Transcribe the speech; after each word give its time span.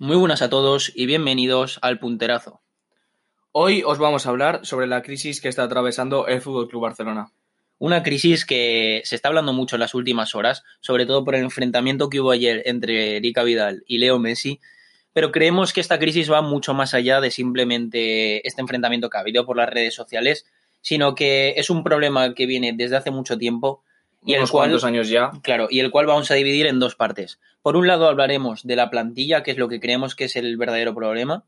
Muy 0.00 0.14
buenas 0.14 0.42
a 0.42 0.48
todos 0.48 0.92
y 0.94 1.06
bienvenidos 1.06 1.80
al 1.82 1.98
Punterazo. 1.98 2.60
Hoy 3.50 3.82
os 3.84 3.98
vamos 3.98 4.24
a 4.24 4.28
hablar 4.28 4.60
sobre 4.64 4.86
la 4.86 5.02
crisis 5.02 5.40
que 5.40 5.48
está 5.48 5.64
atravesando 5.64 6.28
el 6.28 6.40
Fútbol 6.40 6.68
Club 6.68 6.82
Barcelona. 6.82 7.32
Una 7.78 8.04
crisis 8.04 8.46
que 8.46 9.02
se 9.02 9.16
está 9.16 9.26
hablando 9.26 9.52
mucho 9.52 9.74
en 9.74 9.80
las 9.80 9.94
últimas 9.96 10.36
horas, 10.36 10.62
sobre 10.78 11.04
todo 11.04 11.24
por 11.24 11.34
el 11.34 11.42
enfrentamiento 11.42 12.10
que 12.10 12.20
hubo 12.20 12.30
ayer 12.30 12.62
entre 12.66 13.16
Erika 13.16 13.42
Vidal 13.42 13.82
y 13.88 13.98
Leo 13.98 14.20
Messi, 14.20 14.60
pero 15.12 15.32
creemos 15.32 15.72
que 15.72 15.80
esta 15.80 15.98
crisis 15.98 16.30
va 16.30 16.42
mucho 16.42 16.74
más 16.74 16.94
allá 16.94 17.20
de 17.20 17.32
simplemente 17.32 18.46
este 18.46 18.60
enfrentamiento 18.60 19.10
que 19.10 19.16
ha 19.16 19.22
habido 19.22 19.44
por 19.44 19.56
las 19.56 19.68
redes 19.68 19.96
sociales, 19.96 20.46
sino 20.80 21.16
que 21.16 21.54
es 21.56 21.70
un 21.70 21.82
problema 21.82 22.34
que 22.34 22.46
viene 22.46 22.72
desde 22.72 22.94
hace 22.94 23.10
mucho 23.10 23.36
tiempo 23.36 23.82
y 24.24 24.34
el 24.34 24.48
cual, 24.48 24.78
años 24.82 25.08
ya. 25.08 25.30
Claro, 25.42 25.68
y 25.70 25.80
el 25.80 25.90
cual 25.90 26.06
vamos 26.06 26.30
a 26.30 26.34
dividir 26.34 26.66
en 26.66 26.78
dos 26.78 26.94
partes. 26.94 27.40
Por 27.62 27.76
un 27.76 27.86
lado 27.86 28.08
hablaremos 28.08 28.66
de 28.66 28.76
la 28.76 28.90
plantilla, 28.90 29.42
que 29.42 29.52
es 29.52 29.58
lo 29.58 29.68
que 29.68 29.80
creemos 29.80 30.14
que 30.14 30.24
es 30.24 30.36
el 30.36 30.56
verdadero 30.56 30.94
problema, 30.94 31.44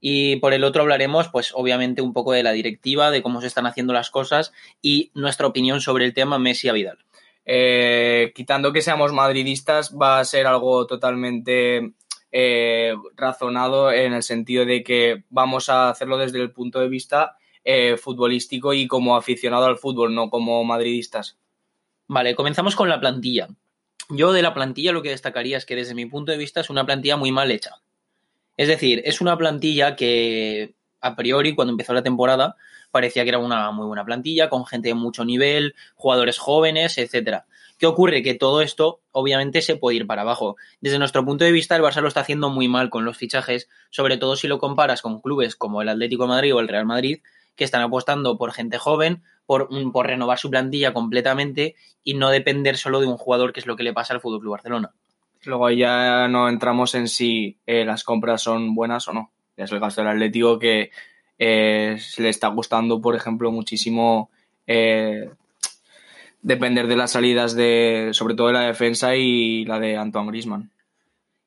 y 0.00 0.36
por 0.36 0.52
el 0.52 0.64
otro 0.64 0.82
hablaremos, 0.82 1.28
pues 1.28 1.52
obviamente, 1.54 2.02
un 2.02 2.12
poco 2.12 2.32
de 2.32 2.42
la 2.42 2.52
directiva, 2.52 3.10
de 3.10 3.22
cómo 3.22 3.40
se 3.40 3.46
están 3.46 3.66
haciendo 3.66 3.92
las 3.92 4.10
cosas 4.10 4.52
y 4.82 5.10
nuestra 5.14 5.46
opinión 5.46 5.80
sobre 5.80 6.04
el 6.04 6.14
tema 6.14 6.38
Messi 6.38 6.68
a 6.68 6.72
Vidal. 6.72 6.98
Eh, 7.44 8.32
quitando 8.34 8.72
que 8.72 8.82
seamos 8.82 9.12
madridistas, 9.12 9.96
va 9.96 10.18
a 10.18 10.24
ser 10.24 10.46
algo 10.46 10.86
totalmente 10.86 11.92
eh, 12.32 12.94
razonado 13.16 13.92
en 13.92 14.12
el 14.12 14.22
sentido 14.22 14.66
de 14.66 14.82
que 14.82 15.24
vamos 15.30 15.68
a 15.68 15.88
hacerlo 15.88 16.18
desde 16.18 16.40
el 16.40 16.50
punto 16.50 16.80
de 16.80 16.88
vista 16.88 17.36
eh, 17.64 17.96
futbolístico 17.96 18.74
y 18.74 18.86
como 18.86 19.16
aficionado 19.16 19.66
al 19.66 19.78
fútbol, 19.78 20.14
no 20.14 20.28
como 20.28 20.62
madridistas. 20.64 21.38
Vale, 22.08 22.34
comenzamos 22.36 22.76
con 22.76 22.88
la 22.88 23.00
plantilla. 23.00 23.48
Yo 24.08 24.32
de 24.32 24.42
la 24.42 24.54
plantilla 24.54 24.92
lo 24.92 25.02
que 25.02 25.10
destacaría 25.10 25.56
es 25.56 25.66
que 25.66 25.74
desde 25.74 25.94
mi 25.94 26.06
punto 26.06 26.30
de 26.30 26.38
vista 26.38 26.60
es 26.60 26.70
una 26.70 26.86
plantilla 26.86 27.16
muy 27.16 27.32
mal 27.32 27.50
hecha. 27.50 27.80
Es 28.56 28.68
decir, 28.68 29.02
es 29.04 29.20
una 29.20 29.36
plantilla 29.36 29.96
que 29.96 30.74
a 31.00 31.16
priori 31.16 31.54
cuando 31.54 31.72
empezó 31.72 31.92
la 31.92 32.02
temporada 32.02 32.56
parecía 32.90 33.24
que 33.24 33.30
era 33.30 33.38
una 33.38 33.70
muy 33.72 33.86
buena 33.86 34.04
plantilla, 34.04 34.48
con 34.48 34.64
gente 34.64 34.88
de 34.88 34.94
mucho 34.94 35.24
nivel, 35.24 35.74
jugadores 35.96 36.38
jóvenes, 36.38 36.96
etcétera. 36.96 37.46
¿Qué 37.78 37.86
ocurre? 37.86 38.22
Que 38.22 38.34
todo 38.34 38.62
esto 38.62 39.00
obviamente 39.12 39.60
se 39.60 39.76
puede 39.76 39.96
ir 39.96 40.06
para 40.06 40.22
abajo. 40.22 40.56
Desde 40.80 40.98
nuestro 40.98 41.24
punto 41.24 41.44
de 41.44 41.52
vista, 41.52 41.76
el 41.76 41.82
Barça 41.82 42.00
lo 42.00 42.08
está 42.08 42.20
haciendo 42.20 42.48
muy 42.48 42.68
mal 42.68 42.88
con 42.88 43.04
los 43.04 43.18
fichajes, 43.18 43.68
sobre 43.90 44.16
todo 44.16 44.36
si 44.36 44.48
lo 44.48 44.58
comparas 44.58 45.02
con 45.02 45.20
clubes 45.20 45.56
como 45.56 45.82
el 45.82 45.90
Atlético 45.90 46.22
de 46.22 46.28
Madrid 46.28 46.54
o 46.54 46.60
el 46.60 46.68
Real 46.68 46.86
Madrid, 46.86 47.20
que 47.54 47.64
están 47.64 47.82
apostando 47.82 48.38
por 48.38 48.52
gente 48.52 48.78
joven, 48.78 49.22
por, 49.46 49.68
por 49.92 50.06
renovar 50.06 50.38
su 50.38 50.50
plantilla 50.50 50.92
completamente 50.92 51.76
y 52.04 52.14
no 52.14 52.30
depender 52.30 52.76
solo 52.76 53.00
de 53.00 53.06
un 53.06 53.16
jugador, 53.16 53.52
que 53.52 53.60
es 53.60 53.66
lo 53.66 53.76
que 53.76 53.82
le 53.82 53.92
pasa 53.92 54.14
al 54.14 54.20
Fútbol 54.20 54.40
Club 54.40 54.52
Barcelona. 54.52 54.92
Luego 55.44 55.70
ya 55.70 56.28
no 56.28 56.48
entramos 56.48 56.94
en 56.94 57.08
si 57.08 57.56
eh, 57.66 57.84
las 57.84 58.04
compras 58.04 58.42
son 58.42 58.74
buenas 58.74 59.06
o 59.08 59.12
no. 59.12 59.30
Ya 59.56 59.64
es 59.64 59.72
el 59.72 59.80
caso 59.80 60.00
del 60.00 60.10
Atlético 60.10 60.58
que 60.58 60.90
eh, 61.38 61.96
se 62.00 62.22
le 62.22 62.28
está 62.28 62.48
gustando, 62.48 63.00
por 63.00 63.14
ejemplo, 63.14 63.50
muchísimo 63.52 64.30
eh, 64.66 65.30
depender 66.42 66.88
de 66.88 66.96
las 66.96 67.12
salidas 67.12 67.54
de, 67.54 68.10
sobre 68.12 68.34
todo 68.34 68.48
de 68.48 68.52
la 68.54 68.66
defensa 68.66 69.16
y 69.16 69.64
la 69.64 69.78
de 69.78 69.96
Antoine 69.96 70.30
Grisman. 70.30 70.70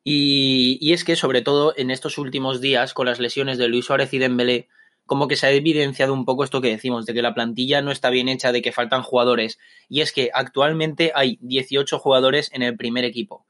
Y, 0.03 0.77
y, 0.81 0.93
es 0.93 1.03
que, 1.03 1.15
sobre 1.15 1.41
todo, 1.41 1.73
en 1.75 1.91
estos 1.91 2.17
últimos 2.17 2.61
días, 2.61 2.93
con 2.93 3.05
las 3.05 3.19
lesiones 3.19 3.57
de 3.57 3.67
Luis 3.67 3.85
Suárez 3.85 4.13
y 4.13 4.17
Dembélé, 4.17 4.67
como 5.09 5.27
que 5.27 5.35
se 5.35 5.47
ha 5.47 5.51
evidenciado 5.51 6.13
un 6.13 6.23
poco 6.23 6.43
esto 6.43 6.61
que 6.61 6.69
decimos, 6.69 7.07
de 7.07 7.15
que 7.15 7.23
la 7.23 7.33
plantilla 7.33 7.81
no 7.81 7.91
está 7.91 8.11
bien 8.11 8.29
hecha, 8.29 8.51
de 8.51 8.61
que 8.61 8.71
faltan 8.71 9.01
jugadores. 9.01 9.57
Y 9.89 10.01
es 10.01 10.13
que 10.13 10.29
actualmente 10.31 11.11
hay 11.15 11.39
18 11.41 11.97
jugadores 11.97 12.51
en 12.53 12.61
el 12.61 12.77
primer 12.77 13.05
equipo. 13.05 13.47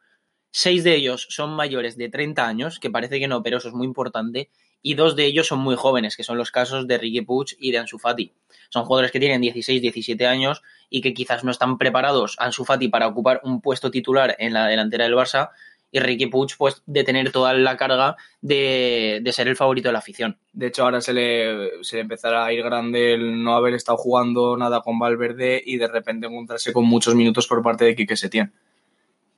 Seis 0.51 0.85
de 0.85 0.95
ellos 0.95 1.27
son 1.29 1.51
mayores 1.51 1.97
de 1.97 2.07
30 2.07 2.47
años, 2.47 2.79
que 2.79 2.89
parece 2.89 3.19
que 3.19 3.27
no, 3.27 3.43
pero 3.43 3.57
eso 3.57 3.67
es 3.67 3.73
muy 3.73 3.85
importante. 3.85 4.49
Y 4.81 4.93
dos 4.93 5.17
de 5.17 5.25
ellos 5.25 5.47
son 5.47 5.59
muy 5.59 5.75
jóvenes, 5.75 6.15
que 6.15 6.23
son 6.23 6.37
los 6.37 6.49
casos 6.49 6.87
de 6.87 6.97
Ricky 6.97 7.21
Puig 7.23 7.57
y 7.59 7.71
de 7.71 7.79
Ansu 7.79 7.99
Fati. 7.99 8.31
Son 8.69 8.85
jugadores 8.85 9.11
que 9.11 9.19
tienen 9.19 9.41
16, 9.41 9.81
17 9.81 10.27
años 10.27 10.61
y 10.89 11.01
que 11.01 11.13
quizás 11.13 11.43
no 11.43 11.51
están 11.51 11.77
preparados, 11.77 12.37
Ansu 12.39 12.63
Fati, 12.63 12.87
para 12.87 13.07
ocupar 13.07 13.41
un 13.43 13.59
puesto 13.59 13.91
titular 13.91 14.37
en 14.39 14.53
la 14.53 14.65
delantera 14.65 15.03
del 15.03 15.15
Barça, 15.15 15.49
y 15.91 15.99
Ricky 15.99 16.27
Puig 16.27 16.55
pues 16.57 16.81
de 16.85 17.03
tener 17.03 17.31
toda 17.31 17.53
la 17.53 17.77
carga 17.77 18.15
de, 18.41 19.21
ser 19.33 19.47
el 19.47 19.55
favorito 19.55 19.89
de 19.89 19.93
la 19.93 19.99
afición. 19.99 20.37
De 20.53 20.67
hecho 20.67 20.83
ahora 20.83 21.01
se 21.01 21.13
le, 21.13 21.83
se 21.83 21.97
le 21.97 22.01
empezará 22.01 22.45
a 22.45 22.53
ir 22.53 22.63
grande 22.63 23.13
el 23.13 23.43
no 23.43 23.55
haber 23.55 23.73
estado 23.73 23.97
jugando 23.97 24.57
nada 24.57 24.81
con 24.81 24.99
Valverde 24.99 25.61
y 25.65 25.77
de 25.77 25.87
repente 25.87 26.27
encontrarse 26.27 26.73
con 26.73 26.85
muchos 26.85 27.15
minutos 27.15 27.47
por 27.47 27.61
parte 27.63 27.85
de 27.85 27.95
Quique 27.95 28.15
Setién. 28.15 28.53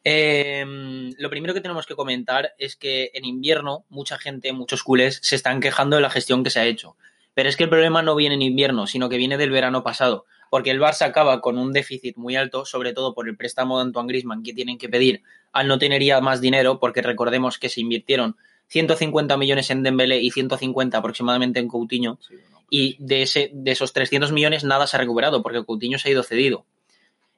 Eh, 0.04 0.66
lo 1.18 1.30
primero 1.30 1.54
que 1.54 1.62
tenemos 1.62 1.86
que 1.86 1.96
comentar 1.96 2.54
es 2.58 2.76
que 2.76 3.12
en 3.14 3.26
invierno 3.26 3.86
mucha 3.90 4.18
gente, 4.18 4.52
muchos 4.52 4.84
culés, 4.84 5.20
se 5.22 5.36
están 5.36 5.60
quejando 5.62 5.96
de 5.96 6.02
la 6.02 6.10
gestión 6.10 6.44
que 6.44 6.50
se 6.50 6.60
ha 6.60 6.66
hecho. 6.66 6.96
Pero 7.34 7.48
es 7.48 7.56
que 7.56 7.64
el 7.64 7.70
problema 7.70 8.02
no 8.02 8.16
viene 8.16 8.36
en 8.36 8.42
invierno, 8.42 8.88
sino 8.88 9.08
que 9.10 9.18
viene 9.18 9.38
del 9.38 9.52
verano 9.52 9.84
pasado, 9.84 10.26
porque 10.52 10.70
el 10.70 10.82
Barça 10.82 11.04
acaba 11.04 11.40
con 11.40 11.58
un 11.58 11.72
déficit 11.72 12.18
muy 12.18 12.36
alto, 12.36 12.66
sobre 12.66 12.92
todo 12.92 13.14
por 13.14 13.30
el 13.30 13.38
préstamo 13.38 13.78
de 13.78 13.84
Antoine 13.84 14.10
Grisman 14.10 14.44
que 14.44 14.54
tienen 14.54 14.78
que 14.78 14.90
pedir 14.90 15.24
al 15.54 15.70
no 15.70 15.80
tener 15.80 16.04
ya 16.04 16.20
más 16.20 16.42
dinero, 16.42 16.78
porque 16.78 17.02
recordemos 17.02 17.58
que 17.58 17.70
se 17.70 17.80
invirtieron 17.80 18.36
150 18.68 19.38
millones 19.38 19.70
en 19.70 19.82
Dembélé 19.82 20.20
y 20.20 20.30
150 20.30 20.98
aproximadamente 20.98 21.62
en 21.62 21.70
Coutinho, 21.70 22.20
y 22.70 22.98
de, 23.00 23.22
ese, 23.22 23.50
de 23.54 23.72
esos 23.72 23.94
300 23.94 24.34
millones 24.34 24.66
nada 24.66 24.88
se 24.88 24.98
ha 24.98 25.00
recuperado, 25.00 25.42
porque 25.42 25.64
Coutinho 25.64 25.98
se 25.98 26.10
ha 26.10 26.12
ido 26.12 26.22
cedido. 26.22 26.66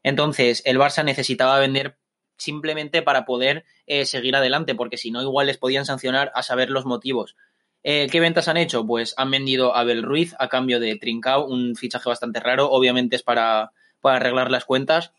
Entonces, 0.01 0.63
el 0.65 0.79
Barça 0.79 1.05
necesitaba 1.05 1.59
vender 1.59 1.97
simplemente 2.37 3.03
para 3.03 3.25
poder 3.25 3.63
eh, 3.85 4.05
seguir 4.05 4.35
adelante, 4.35 4.73
porque 4.73 4.97
si 4.97 5.11
no, 5.11 5.21
igual 5.21 5.45
les 5.45 5.59
podían 5.59 5.85
sancionar 5.85 6.31
a 6.33 6.41
saber 6.41 6.71
los 6.71 6.85
motivos. 6.85 7.35
Eh, 7.83 8.07
¿Qué 8.11 8.19
ventas 8.19 8.47
han 8.47 8.57
hecho? 8.57 8.85
Pues 8.85 9.13
han 9.17 9.29
vendido 9.29 9.75
a 9.75 9.81
Abel 9.81 10.03
Ruiz 10.03 10.35
a 10.39 10.47
cambio 10.47 10.79
de 10.79 10.95
Trincao, 10.95 11.45
un 11.45 11.75
fichaje 11.75 12.09
bastante 12.09 12.39
raro, 12.39 12.69
obviamente 12.69 13.15
es 13.15 13.23
para, 13.23 13.71
para 14.01 14.17
arreglar 14.17 14.49
las 14.51 14.65
cuentas. 14.65 15.11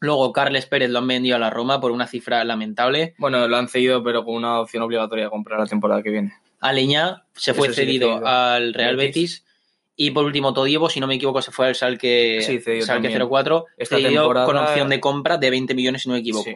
Luego 0.00 0.32
Carles 0.32 0.66
Pérez 0.66 0.90
lo 0.90 0.98
han 0.98 1.08
vendido 1.08 1.36
a 1.36 1.38
la 1.38 1.50
Roma 1.50 1.80
por 1.80 1.90
una 1.90 2.06
cifra 2.06 2.44
lamentable. 2.44 3.14
Bueno, 3.16 3.48
lo 3.48 3.56
han 3.56 3.68
cedido, 3.68 4.02
pero 4.04 4.24
con 4.24 4.34
una 4.34 4.60
opción 4.60 4.82
obligatoria 4.82 5.24
de 5.24 5.30
comprar 5.30 5.58
la 5.58 5.66
temporada 5.66 6.02
que 6.02 6.10
viene. 6.10 6.34
Aleñá 6.60 7.24
se 7.34 7.54
fue 7.54 7.72
cedido, 7.72 8.26
al 8.26 8.74
Real 8.74 8.96
Betis. 8.96 9.44
Y 9.96 10.10
por 10.10 10.24
último, 10.24 10.52
Todievo, 10.52 10.90
si 10.90 10.98
no 10.98 11.06
me 11.06 11.14
equivoco, 11.14 11.40
se 11.40 11.52
fue 11.52 11.68
al 11.68 11.74
Salque, 11.76 12.40
sí, 12.42 12.82
Salque 12.82 13.16
04, 13.16 13.66
cedido 13.78 14.28
con 14.44 14.56
opción 14.56 14.88
de 14.88 14.98
compra 14.98 15.36
de 15.38 15.50
20 15.50 15.74
millones, 15.74 16.02
si 16.02 16.08
no 16.08 16.14
me 16.14 16.20
equivoco. 16.20 16.50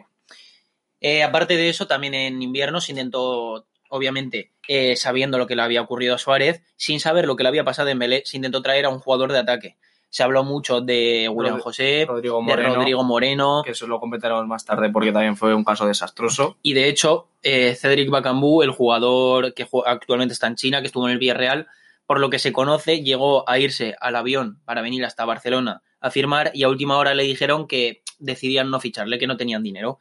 Eh, 0.99 1.23
aparte 1.23 1.55
de 1.55 1.69
eso, 1.69 1.87
también 1.87 2.13
en 2.13 2.41
invierno 2.41 2.81
se 2.81 2.91
intentó, 2.91 3.65
obviamente, 3.89 4.51
eh, 4.67 4.95
sabiendo 4.95 5.37
lo 5.37 5.45
que 5.45 5.55
le 5.55 5.61
había 5.61 5.81
ocurrido 5.81 6.15
a 6.15 6.17
Suárez, 6.17 6.63
sin 6.77 6.99
saber 6.99 7.25
lo 7.25 7.35
que 7.35 7.43
le 7.43 7.49
había 7.49 7.63
pasado 7.63 7.89
en 7.89 7.97
Melé, 7.97 8.23
se 8.25 8.37
intentó 8.37 8.61
traer 8.61 8.85
a 8.85 8.89
un 8.89 8.99
jugador 8.99 9.31
de 9.31 9.39
ataque 9.39 9.77
se 10.09 10.23
habló 10.23 10.43
mucho 10.43 10.81
de 10.81 11.29
William 11.29 11.59
José, 11.59 12.05
Rodrigo 12.07 12.41
Moreno, 12.41 12.69
de 12.69 12.75
Rodrigo 12.75 13.03
Moreno. 13.03 13.61
Que 13.63 13.71
eso 13.71 13.85
lo 13.87 13.99
comentaremos 13.99 14.45
más 14.47 14.65
tarde 14.65 14.89
porque 14.89 15.11
también 15.11 15.37
fue 15.37 15.53
un 15.53 15.63
caso 15.63 15.85
desastroso. 15.85 16.57
Y 16.63 16.73
de 16.73 16.89
hecho, 16.89 17.27
eh, 17.43 17.75
Cedric 17.75 18.09
Bakambu, 18.09 18.63
el 18.63 18.71
jugador 18.71 19.53
que 19.53 19.67
actualmente 19.85 20.33
está 20.33 20.47
en 20.47 20.55
China, 20.55 20.81
que 20.81 20.87
estuvo 20.87 21.05
en 21.07 21.13
el 21.13 21.19
Villarreal, 21.19 21.67
por 22.07 22.19
lo 22.19 22.31
que 22.31 22.39
se 22.39 22.51
conoce, 22.51 23.03
llegó 23.03 23.47
a 23.47 23.59
irse 23.59 23.95
al 24.01 24.15
avión 24.15 24.59
para 24.65 24.81
venir 24.81 25.05
hasta 25.05 25.25
Barcelona 25.25 25.83
a 26.01 26.09
firmar 26.09 26.51
y 26.53 26.63
a 26.63 26.69
última 26.69 26.97
hora 26.97 27.13
le 27.13 27.23
dijeron 27.23 27.67
que 27.67 28.01
decidían 28.17 28.71
no 28.71 28.79
ficharle, 28.79 29.19
que 29.19 29.27
no 29.27 29.37
tenían 29.37 29.61
dinero. 29.61 29.99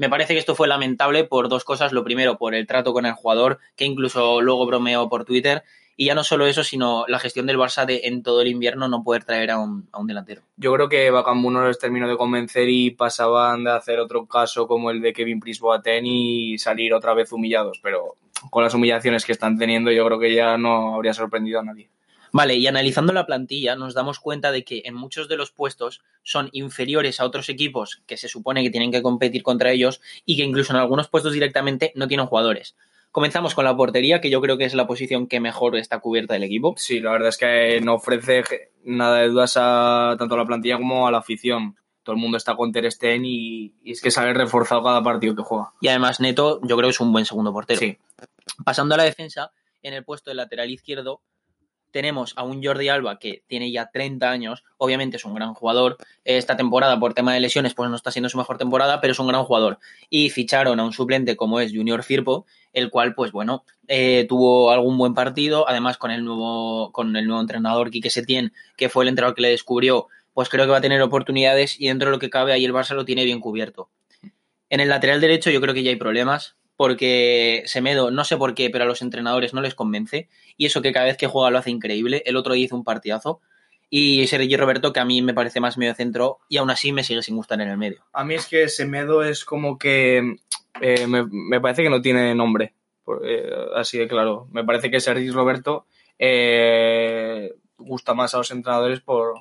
Me 0.00 0.08
parece 0.08 0.32
que 0.32 0.38
esto 0.38 0.54
fue 0.54 0.66
lamentable 0.66 1.24
por 1.24 1.50
dos 1.50 1.62
cosas. 1.62 1.92
Lo 1.92 2.02
primero, 2.02 2.38
por 2.38 2.54
el 2.54 2.66
trato 2.66 2.94
con 2.94 3.04
el 3.04 3.12
jugador, 3.12 3.58
que 3.76 3.84
incluso 3.84 4.40
luego 4.40 4.64
bromeó 4.64 5.10
por 5.10 5.26
Twitter. 5.26 5.62
Y 5.94 6.06
ya 6.06 6.14
no 6.14 6.24
solo 6.24 6.46
eso, 6.46 6.64
sino 6.64 7.04
la 7.06 7.18
gestión 7.18 7.44
del 7.44 7.58
Barça 7.58 7.84
de 7.84 8.00
en 8.04 8.22
todo 8.22 8.40
el 8.40 8.48
invierno 8.48 8.88
no 8.88 9.04
poder 9.04 9.24
traer 9.24 9.50
a 9.50 9.58
un, 9.58 9.90
delantero. 10.06 10.40
Yo 10.56 10.72
creo 10.72 10.88
que 10.88 11.10
Bakambu 11.10 11.50
no 11.50 11.68
les 11.68 11.78
terminó 11.78 12.08
de 12.08 12.16
convencer 12.16 12.70
y 12.70 12.92
pasaban 12.92 13.64
de 13.64 13.72
hacer 13.72 13.98
otro 14.00 14.24
caso 14.24 14.66
como 14.66 14.90
el 14.90 15.02
de 15.02 15.12
Kevin 15.12 15.38
Prince 15.38 15.60
Boateng 15.60 16.06
y 16.06 16.56
salir 16.56 16.94
otra 16.94 17.12
vez 17.12 17.30
humillados. 17.30 17.78
Pero 17.82 18.16
con 18.48 18.64
las 18.64 18.72
humillaciones 18.72 19.26
que 19.26 19.32
están 19.32 19.58
teniendo, 19.58 19.92
yo 19.92 20.06
creo 20.06 20.18
que 20.18 20.34
ya 20.34 20.56
no 20.56 20.94
habría 20.94 21.12
sorprendido 21.12 21.60
a 21.60 21.64
nadie. 21.64 21.90
Vale, 22.32 22.54
y 22.54 22.66
analizando 22.66 23.12
la 23.12 23.26
plantilla 23.26 23.76
nos 23.76 23.94
damos 23.94 24.20
cuenta 24.20 24.52
de 24.52 24.64
que 24.64 24.82
en 24.84 24.94
muchos 24.94 25.28
de 25.28 25.36
los 25.36 25.50
puestos 25.50 26.02
son 26.22 26.48
inferiores 26.52 27.20
a 27.20 27.24
otros 27.24 27.48
equipos 27.48 28.02
que 28.06 28.16
se 28.16 28.28
supone 28.28 28.62
que 28.62 28.70
tienen 28.70 28.92
que 28.92 29.02
competir 29.02 29.42
contra 29.42 29.72
ellos 29.72 30.00
y 30.24 30.36
que 30.36 30.44
incluso 30.44 30.72
en 30.72 30.78
algunos 30.78 31.08
puestos 31.08 31.32
directamente 31.32 31.92
no 31.96 32.08
tienen 32.08 32.26
jugadores. 32.26 32.76
Comenzamos 33.12 33.56
con 33.56 33.64
la 33.64 33.76
portería, 33.76 34.20
que 34.20 34.30
yo 34.30 34.40
creo 34.40 34.56
que 34.56 34.64
es 34.64 34.74
la 34.74 34.86
posición 34.86 35.26
que 35.26 35.40
mejor 35.40 35.76
está 35.76 35.98
cubierta 35.98 36.34
del 36.34 36.44
equipo. 36.44 36.74
Sí, 36.76 37.00
la 37.00 37.10
verdad 37.10 37.30
es 37.30 37.38
que 37.38 37.80
no 37.80 37.94
ofrece 37.94 38.70
nada 38.84 39.18
de 39.18 39.28
dudas 39.28 39.54
a 39.56 40.14
tanto 40.16 40.36
a 40.36 40.38
la 40.38 40.46
plantilla 40.46 40.76
como 40.76 41.08
a 41.08 41.10
la 41.10 41.18
afición. 41.18 41.76
Todo 42.04 42.14
el 42.14 42.22
mundo 42.22 42.36
está 42.36 42.54
con 42.54 42.70
Ter 42.70 42.90
Stegen 42.90 43.24
y, 43.24 43.74
y 43.82 43.92
es 43.92 44.00
que 44.00 44.12
sale 44.12 44.32
reforzado 44.32 44.84
cada 44.84 45.02
partido 45.02 45.34
que 45.34 45.42
juega. 45.42 45.72
Y 45.80 45.88
además, 45.88 46.20
Neto, 46.20 46.60
yo 46.62 46.76
creo 46.76 46.88
que 46.88 46.92
es 46.92 47.00
un 47.00 47.12
buen 47.12 47.24
segundo 47.24 47.52
portero. 47.52 47.80
Sí, 47.80 47.98
Pasando 48.64 48.94
a 48.94 48.98
la 48.98 49.04
defensa, 49.04 49.52
en 49.82 49.94
el 49.94 50.04
puesto 50.04 50.30
de 50.30 50.36
lateral 50.36 50.70
izquierdo 50.70 51.20
tenemos 51.90 52.32
a 52.36 52.42
un 52.42 52.62
Jordi 52.62 52.88
Alba 52.88 53.18
que 53.18 53.42
tiene 53.46 53.70
ya 53.70 53.90
30 53.90 54.30
años, 54.30 54.64
obviamente 54.76 55.16
es 55.16 55.24
un 55.24 55.34
gran 55.34 55.54
jugador. 55.54 55.96
Esta 56.24 56.56
temporada, 56.56 56.98
por 56.98 57.14
tema 57.14 57.34
de 57.34 57.40
lesiones, 57.40 57.74
pues 57.74 57.90
no 57.90 57.96
está 57.96 58.10
siendo 58.10 58.28
su 58.28 58.38
mejor 58.38 58.58
temporada, 58.58 59.00
pero 59.00 59.12
es 59.12 59.18
un 59.18 59.28
gran 59.28 59.44
jugador. 59.44 59.78
Y 60.08 60.30
ficharon 60.30 60.80
a 60.80 60.84
un 60.84 60.92
suplente 60.92 61.36
como 61.36 61.60
es 61.60 61.72
Junior 61.72 62.02
Firpo, 62.02 62.46
el 62.72 62.90
cual, 62.90 63.14
pues 63.14 63.32
bueno, 63.32 63.64
eh, 63.88 64.26
tuvo 64.28 64.70
algún 64.70 64.96
buen 64.98 65.14
partido. 65.14 65.68
Además, 65.68 65.98
con 65.98 66.10
el 66.10 66.24
nuevo, 66.24 66.92
con 66.92 67.16
el 67.16 67.26
nuevo 67.26 67.40
entrenador 67.40 67.90
Quique 67.90 68.10
Setién, 68.10 68.52
que 68.76 68.88
fue 68.88 69.04
el 69.04 69.08
entrenador 69.08 69.34
que 69.34 69.42
le 69.42 69.50
descubrió, 69.50 70.08
pues 70.32 70.48
creo 70.48 70.64
que 70.64 70.70
va 70.72 70.78
a 70.78 70.82
tener 70.82 71.02
oportunidades 71.02 71.80
y 71.80 71.88
dentro 71.88 72.08
de 72.08 72.12
lo 72.12 72.18
que 72.18 72.30
cabe 72.30 72.52
ahí 72.52 72.64
el 72.64 72.72
Barça 72.72 72.94
lo 72.94 73.04
tiene 73.04 73.24
bien 73.24 73.40
cubierto. 73.40 73.90
En 74.68 74.78
el 74.78 74.88
lateral 74.88 75.20
derecho 75.20 75.50
yo 75.50 75.60
creo 75.60 75.74
que 75.74 75.82
ya 75.82 75.90
hay 75.90 75.96
problemas 75.96 76.56
porque 76.80 77.62
Semedo, 77.66 78.10
no 78.10 78.24
sé 78.24 78.38
por 78.38 78.54
qué, 78.54 78.70
pero 78.70 78.84
a 78.84 78.86
los 78.86 79.02
entrenadores 79.02 79.52
no 79.52 79.60
les 79.60 79.74
convence 79.74 80.30
y 80.56 80.64
eso 80.64 80.80
que 80.80 80.94
cada 80.94 81.04
vez 81.04 81.18
que 81.18 81.26
juega 81.26 81.50
lo 81.50 81.58
hace 81.58 81.70
increíble. 81.70 82.22
El 82.24 82.36
otro 82.36 82.54
día 82.54 82.64
hizo 82.64 82.74
un 82.74 82.84
partidazo 82.84 83.42
y 83.90 84.26
Sergi 84.28 84.56
Roberto 84.56 84.90
que 84.90 85.00
a 85.00 85.04
mí 85.04 85.20
me 85.20 85.34
parece 85.34 85.60
más 85.60 85.76
medio 85.76 85.94
centro 85.94 86.38
y 86.48 86.56
aún 86.56 86.70
así 86.70 86.90
me 86.92 87.04
sigue 87.04 87.20
sin 87.20 87.36
gustar 87.36 87.60
en 87.60 87.68
el 87.68 87.76
medio. 87.76 88.06
A 88.14 88.24
mí 88.24 88.32
es 88.32 88.46
que 88.46 88.66
Semedo 88.70 89.22
es 89.22 89.44
como 89.44 89.76
que 89.76 90.36
eh, 90.80 91.06
me, 91.06 91.26
me 91.30 91.60
parece 91.60 91.82
que 91.82 91.90
no 91.90 92.00
tiene 92.00 92.34
nombre, 92.34 92.72
eh, 93.24 93.50
así 93.76 93.98
de 93.98 94.08
claro. 94.08 94.48
Me 94.50 94.64
parece 94.64 94.90
que 94.90 95.00
Sergi 95.00 95.28
Roberto 95.28 95.84
eh, 96.18 97.56
gusta 97.76 98.14
más 98.14 98.32
a 98.32 98.38
los 98.38 98.50
entrenadores 98.52 99.00
por, 99.00 99.34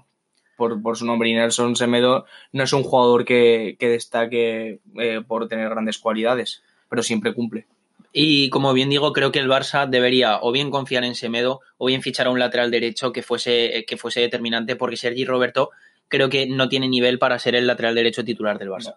por, 0.57 0.81
por 0.81 0.97
su 0.97 1.05
nombre 1.05 1.29
y 1.29 1.35
Nelson 1.35 1.77
Semedo 1.77 2.25
no 2.51 2.63
es 2.65 2.73
un 2.73 2.83
jugador 2.83 3.23
que, 3.23 3.77
que 3.79 3.87
destaque 3.87 4.81
eh, 4.99 5.21
por 5.25 5.47
tener 5.47 5.69
grandes 5.69 5.99
cualidades, 5.99 6.63
pero 6.89 7.03
siempre 7.03 7.33
cumple. 7.33 7.67
Y 8.11 8.49
como 8.49 8.73
bien 8.73 8.89
digo, 8.89 9.13
creo 9.13 9.31
que 9.31 9.39
el 9.39 9.47
Barça 9.47 9.87
debería 9.87 10.39
o 10.41 10.51
bien 10.51 10.71
confiar 10.71 11.03
en 11.03 11.15
Semedo 11.15 11.61
o 11.77 11.85
bien 11.85 12.01
fichar 12.01 12.27
a 12.27 12.31
un 12.31 12.39
lateral 12.39 12.71
derecho 12.71 13.11
que 13.11 13.21
fuese, 13.21 13.85
que 13.87 13.97
fuese 13.97 14.21
determinante 14.21 14.75
porque 14.75 14.97
Sergi 14.97 15.25
Roberto 15.25 15.69
creo 16.07 16.29
que 16.29 16.47
no 16.47 16.69
tiene 16.69 16.87
nivel 16.87 17.19
para 17.19 17.37
ser 17.37 17.55
el 17.55 17.67
lateral 17.67 17.95
derecho 17.95 18.23
titular 18.23 18.57
del 18.57 18.69
Barça. 18.69 18.95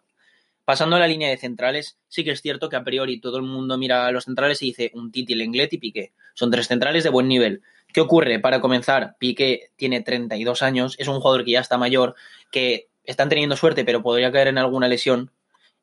Pasando 0.64 0.96
a 0.96 1.00
la 1.00 1.08
línea 1.08 1.28
de 1.28 1.36
centrales, 1.36 1.98
sí 2.08 2.24
que 2.24 2.30
es 2.30 2.40
cierto 2.40 2.68
que 2.68 2.76
a 2.76 2.84
priori 2.84 3.20
todo 3.20 3.36
el 3.36 3.42
mundo 3.42 3.76
mira 3.76 4.06
a 4.06 4.12
los 4.12 4.24
centrales 4.24 4.62
y 4.62 4.66
dice 4.66 4.90
un 4.94 5.10
Titi, 5.10 5.34
Lenglet 5.34 5.72
y 5.72 5.78
Piqué. 5.78 6.12
Son 6.34 6.50
tres 6.50 6.68
centrales 6.68 7.02
de 7.04 7.10
buen 7.10 7.28
nivel. 7.28 7.62
¿Qué 7.92 8.00
ocurre? 8.00 8.38
Para 8.38 8.60
comenzar, 8.60 9.16
Piqué 9.18 9.70
tiene 9.76 10.00
32 10.00 10.62
años, 10.62 10.94
es 10.98 11.08
un 11.08 11.20
jugador 11.20 11.44
que 11.44 11.50
ya 11.50 11.60
está 11.60 11.78
mayor, 11.78 12.14
que 12.50 12.88
están 13.04 13.28
teniendo 13.28 13.56
suerte 13.56 13.84
pero 13.84 14.02
podría 14.02 14.32
caer 14.32 14.48
en 14.48 14.58
alguna 14.58 14.88
lesión. 14.88 15.30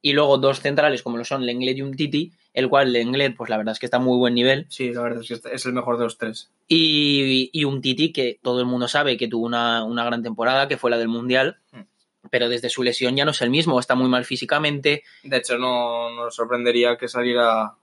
Y 0.01 0.13
luego 0.13 0.37
dos 0.37 0.61
centrales 0.61 1.03
como 1.03 1.17
lo 1.17 1.25
son 1.25 1.45
Lenglet 1.45 1.77
y 1.77 1.81
un 1.81 1.93
Titi, 1.95 2.31
el 2.53 2.69
cual 2.69 2.93
Lenglet, 2.93 3.35
pues 3.35 3.49
la 3.49 3.57
verdad 3.57 3.73
es 3.73 3.79
que 3.79 3.85
está 3.85 3.97
a 3.97 3.99
muy 3.99 4.17
buen 4.17 4.33
nivel. 4.33 4.65
Sí, 4.69 4.93
la 4.93 5.01
verdad 5.01 5.21
es 5.21 5.41
que 5.41 5.49
es 5.55 5.65
el 5.65 5.73
mejor 5.73 5.97
de 5.97 6.05
los 6.05 6.17
tres. 6.17 6.49
Y, 6.67 7.49
y 7.51 7.63
un 7.65 7.81
Titi 7.81 8.11
que 8.13 8.39
todo 8.41 8.59
el 8.61 8.65
mundo 8.65 8.87
sabe 8.87 9.17
que 9.17 9.27
tuvo 9.27 9.45
una, 9.45 9.83
una 9.83 10.05
gran 10.05 10.23
temporada, 10.23 10.67
que 10.67 10.77
fue 10.77 10.89
la 10.91 10.97
del 10.97 11.07
Mundial, 11.09 11.57
Mm. 11.71 11.81
pero 12.31 12.47
desde 12.49 12.69
su 12.69 12.81
lesión 12.83 13.15
ya 13.15 13.25
no 13.25 13.31
es 13.31 13.41
el 13.41 13.49
mismo, 13.49 13.79
está 13.79 13.95
muy 13.95 14.09
mal 14.09 14.25
físicamente. 14.25 15.03
De 15.23 15.37
hecho, 15.37 15.57
no 15.57 16.09
nos 16.11 16.35
sorprendería 16.35 16.97
que 16.97 17.07
saliera 17.07 17.73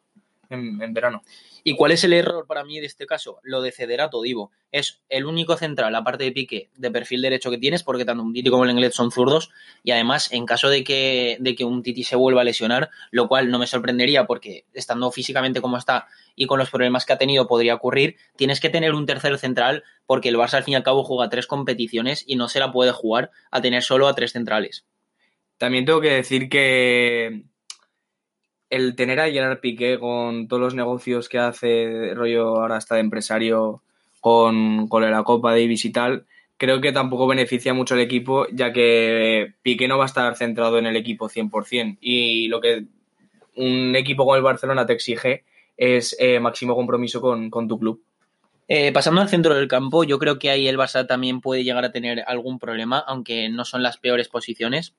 en, 0.50 0.80
en 0.82 0.92
verano. 0.94 1.22
¿Y 1.68 1.74
cuál 1.74 1.90
es 1.90 2.04
el 2.04 2.12
error 2.12 2.46
para 2.46 2.62
mí 2.62 2.78
de 2.78 2.86
este 2.86 3.06
caso? 3.06 3.40
Lo 3.42 3.60
de 3.60 3.72
ceder 3.72 4.00
a 4.00 4.08
Todibo. 4.08 4.52
Es 4.70 5.02
el 5.08 5.26
único 5.26 5.56
central, 5.56 5.96
aparte 5.96 6.22
de 6.22 6.30
Pique, 6.30 6.70
de 6.76 6.92
perfil 6.92 7.22
derecho 7.22 7.50
que 7.50 7.58
tienes, 7.58 7.82
porque 7.82 8.04
tanto 8.04 8.22
un 8.22 8.32
Titi 8.32 8.50
como 8.50 8.62
el 8.62 8.68
Lenglet 8.68 8.92
son 8.92 9.10
zurdos. 9.10 9.50
Y 9.82 9.90
además, 9.90 10.32
en 10.32 10.46
caso 10.46 10.68
de 10.68 10.84
que, 10.84 11.38
de 11.40 11.56
que 11.56 11.64
un 11.64 11.82
Titi 11.82 12.04
se 12.04 12.14
vuelva 12.14 12.42
a 12.42 12.44
lesionar, 12.44 12.90
lo 13.10 13.26
cual 13.26 13.50
no 13.50 13.58
me 13.58 13.66
sorprendería 13.66 14.28
porque 14.28 14.64
estando 14.74 15.10
físicamente 15.10 15.60
como 15.60 15.76
está 15.76 16.06
y 16.36 16.46
con 16.46 16.60
los 16.60 16.70
problemas 16.70 17.04
que 17.04 17.14
ha 17.14 17.18
tenido 17.18 17.48
podría 17.48 17.74
ocurrir, 17.74 18.14
tienes 18.36 18.60
que 18.60 18.70
tener 18.70 18.94
un 18.94 19.04
tercer 19.04 19.36
central 19.36 19.82
porque 20.06 20.28
el 20.28 20.36
Barça 20.36 20.58
al 20.58 20.62
fin 20.62 20.74
y 20.74 20.76
al 20.76 20.84
cabo 20.84 21.02
juega 21.02 21.30
tres 21.30 21.48
competiciones 21.48 22.22
y 22.28 22.36
no 22.36 22.48
se 22.48 22.60
la 22.60 22.70
puede 22.70 22.92
jugar 22.92 23.32
a 23.50 23.60
tener 23.60 23.82
solo 23.82 24.06
a 24.06 24.14
tres 24.14 24.30
centrales. 24.30 24.86
También 25.58 25.84
tengo 25.84 26.00
que 26.00 26.12
decir 26.12 26.48
que 26.48 27.42
el 28.70 28.96
tener 28.96 29.20
a 29.20 29.30
Gerard 29.30 29.60
Piqué 29.60 29.98
con 29.98 30.48
todos 30.48 30.60
los 30.60 30.74
negocios 30.74 31.28
que 31.28 31.38
hace, 31.38 32.12
rollo 32.14 32.56
ahora 32.60 32.78
está 32.78 32.96
de 32.96 33.02
empresario 33.02 33.82
con, 34.20 34.88
con 34.88 35.08
la 35.08 35.22
Copa 35.22 35.52
Davis 35.52 35.84
y 35.84 35.92
tal, 35.92 36.26
creo 36.56 36.80
que 36.80 36.92
tampoco 36.92 37.26
beneficia 37.26 37.74
mucho 37.74 37.94
al 37.94 38.00
equipo, 38.00 38.46
ya 38.52 38.72
que 38.72 39.54
Piqué 39.62 39.88
no 39.88 39.98
va 39.98 40.04
a 40.04 40.06
estar 40.08 40.34
centrado 40.36 40.78
en 40.78 40.86
el 40.86 40.96
equipo 40.96 41.28
100%. 41.28 41.98
Y 42.00 42.48
lo 42.48 42.60
que 42.60 42.84
un 43.56 43.94
equipo 43.96 44.24
como 44.24 44.36
el 44.36 44.42
Barcelona 44.42 44.86
te 44.86 44.92
exige 44.92 45.44
es 45.76 46.16
eh, 46.18 46.40
máximo 46.40 46.74
compromiso 46.74 47.20
con, 47.20 47.50
con 47.50 47.68
tu 47.68 47.78
club. 47.78 48.02
Eh, 48.68 48.90
pasando 48.92 49.20
al 49.20 49.28
centro 49.28 49.54
del 49.54 49.68
campo, 49.68 50.02
yo 50.02 50.18
creo 50.18 50.38
que 50.38 50.50
ahí 50.50 50.66
el 50.66 50.76
Barça 50.76 51.06
también 51.06 51.40
puede 51.40 51.62
llegar 51.62 51.84
a 51.84 51.92
tener 51.92 52.24
algún 52.26 52.58
problema, 52.58 52.98
aunque 52.98 53.48
no 53.48 53.64
son 53.64 53.82
las 53.82 53.96
peores 53.96 54.28
posiciones. 54.28 54.94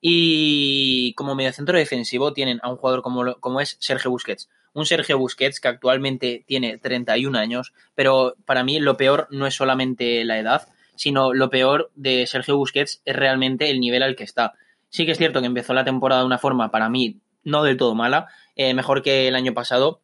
Y 0.00 1.14
como 1.14 1.34
mediocentro 1.34 1.78
defensivo 1.78 2.32
tienen 2.32 2.60
a 2.62 2.68
un 2.68 2.76
jugador 2.76 3.02
como, 3.02 3.34
como 3.36 3.60
es 3.60 3.76
Sergio 3.80 4.10
Busquets. 4.10 4.48
Un 4.72 4.86
Sergio 4.86 5.18
Busquets 5.18 5.58
que 5.58 5.68
actualmente 5.68 6.44
tiene 6.46 6.78
31 6.78 7.38
años, 7.38 7.72
pero 7.94 8.36
para 8.44 8.62
mí 8.62 8.78
lo 8.78 8.96
peor 8.96 9.26
no 9.30 9.46
es 9.46 9.54
solamente 9.54 10.22
la 10.24 10.38
edad, 10.38 10.68
sino 10.96 11.32
lo 11.32 11.50
peor 11.50 11.90
de 11.94 12.26
Sergio 12.26 12.56
Busquets 12.56 13.00
es 13.04 13.16
realmente 13.16 13.70
el 13.70 13.80
nivel 13.80 14.02
al 14.02 14.16
que 14.16 14.24
está. 14.24 14.54
Sí 14.88 15.06
que 15.06 15.12
es 15.12 15.18
cierto 15.18 15.40
que 15.40 15.46
empezó 15.46 15.74
la 15.74 15.84
temporada 15.84 16.22
de 16.22 16.26
una 16.26 16.38
forma, 16.38 16.70
para 16.70 16.88
mí, 16.88 17.20
no 17.44 17.62
del 17.62 17.76
todo 17.76 17.94
mala, 17.94 18.28
eh, 18.56 18.74
mejor 18.74 19.02
que 19.02 19.28
el 19.28 19.34
año 19.34 19.54
pasado, 19.54 20.00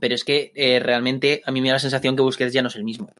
pero 0.00 0.14
es 0.14 0.24
que 0.24 0.52
eh, 0.54 0.80
realmente 0.80 1.42
a 1.44 1.50
mí 1.50 1.60
me 1.60 1.68
da 1.68 1.74
la 1.74 1.80
sensación 1.80 2.16
que 2.16 2.22
Busquets 2.22 2.52
ya 2.52 2.62
no 2.62 2.68
es 2.68 2.76
el 2.76 2.84
mismo. 2.84 3.10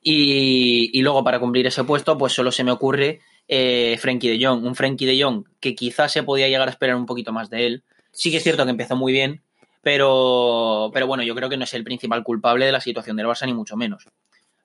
Y, 0.00 0.90
y 0.92 1.02
luego 1.02 1.24
para 1.24 1.40
cumplir 1.40 1.66
ese 1.66 1.84
puesto, 1.84 2.18
pues 2.18 2.32
solo 2.32 2.52
se 2.52 2.62
me 2.62 2.70
ocurre 2.70 3.20
eh, 3.48 3.96
Frenkie 4.00 4.36
de 4.36 4.44
Jong. 4.44 4.64
Un 4.64 4.74
Frenkie 4.74 5.06
de 5.06 5.22
Jong 5.22 5.44
que 5.60 5.74
quizás 5.74 6.12
se 6.12 6.22
podía 6.22 6.48
llegar 6.48 6.68
a 6.68 6.70
esperar 6.70 6.96
un 6.96 7.06
poquito 7.06 7.32
más 7.32 7.50
de 7.50 7.66
él. 7.66 7.84
Sí 8.12 8.30
que 8.30 8.38
es 8.38 8.42
cierto 8.42 8.64
que 8.64 8.70
empezó 8.70 8.96
muy 8.96 9.12
bien, 9.12 9.42
pero, 9.82 10.90
pero 10.92 11.06
bueno, 11.06 11.22
yo 11.22 11.34
creo 11.34 11.48
que 11.48 11.56
no 11.56 11.64
es 11.64 11.74
el 11.74 11.84
principal 11.84 12.22
culpable 12.22 12.66
de 12.66 12.72
la 12.72 12.80
situación 12.80 13.16
del 13.16 13.26
Barça, 13.26 13.46
ni 13.46 13.54
mucho 13.54 13.76
menos. 13.76 14.06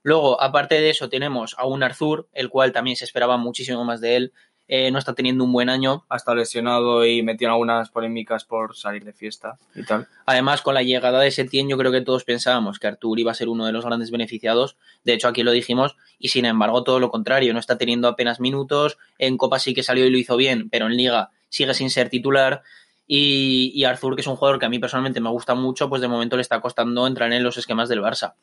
Luego, 0.02 0.42
aparte 0.42 0.80
de 0.80 0.90
eso, 0.92 1.10
tenemos 1.10 1.56
a 1.58 1.66
un 1.66 1.84
Arthur, 1.84 2.30
el 2.34 2.50
cual 2.50 2.72
también 2.72 2.96
se 2.96 3.06
esperaba 3.06 3.38
muchísimo 3.38 3.84
más 3.84 4.00
de 4.02 4.16
él. 4.16 4.34
Eh, 4.72 4.92
no 4.92 5.00
está 5.00 5.16
teniendo 5.16 5.44
un 5.44 5.52
buen 5.52 5.68
año. 5.68 6.06
Ha 6.10 6.16
estado 6.16 6.38
lesionado 6.38 7.04
y 7.04 7.24
metió 7.24 7.48
en 7.48 7.54
algunas 7.54 7.90
polémicas 7.90 8.46
por 8.46 8.76
salir 8.76 9.04
de 9.04 9.14
fiesta 9.14 9.58
y 9.74 9.84
tal. 9.84 10.08
Además, 10.28 10.62
con 10.62 10.76
la 10.76 10.84
llegada 10.84 11.20
de 11.20 11.32
Setién, 11.32 11.68
yo 11.68 11.76
creo 11.76 11.92
que 11.92 12.02
todos 12.02 12.24
pensábamos 12.24 12.78
que 12.78 12.86
Artur 12.86 13.20
iba 13.20 13.32
a 13.32 13.34
ser 13.34 13.50
uno 13.50 13.66
de 13.66 13.72
los 13.72 13.84
grandes 13.84 14.12
beneficiados. 14.12 14.78
De 15.04 15.14
hecho, 15.14 15.28
aquí 15.28 15.42
lo 15.42 15.52
dijimos, 15.52 15.98
y 16.20 16.28
sin 16.28 16.46
embargo, 16.46 16.84
todo 16.84 17.00
lo 17.00 17.10
contrario. 17.10 17.52
No 17.52 17.60
está 17.60 17.80
teniendo 17.80 18.08
apenas 18.08 18.40
minutos. 18.40 19.00
En 19.18 19.38
Copa 19.38 19.58
sí 19.58 19.74
que 19.74 19.82
salió 19.82 20.06
y 20.06 20.12
lo 20.12 20.20
hizo 20.20 20.38
bien, 20.38 20.70
pero 20.70 20.86
en 20.86 20.96
Liga 20.96 21.32
sigue 21.50 21.74
sin 21.74 21.90
ser 21.90 22.10
titular. 22.10 22.62
Y, 23.08 23.72
y 23.74 23.86
Arthur, 23.86 24.14
que 24.14 24.22
es 24.22 24.28
un 24.28 24.36
jugador 24.36 24.60
que 24.60 24.68
a 24.68 24.70
mí 24.70 24.78
personalmente 24.78 25.20
me 25.20 25.32
gusta 25.32 25.56
mucho, 25.56 25.90
pues 25.90 26.00
de 26.00 26.08
momento 26.08 26.36
le 26.36 26.44
está 26.44 26.62
costando 26.62 27.08
entrar 27.08 27.34
en 27.34 27.44
los 27.44 27.58
esquemas 27.58 27.90
del 27.90 28.04
Barça. 28.04 28.36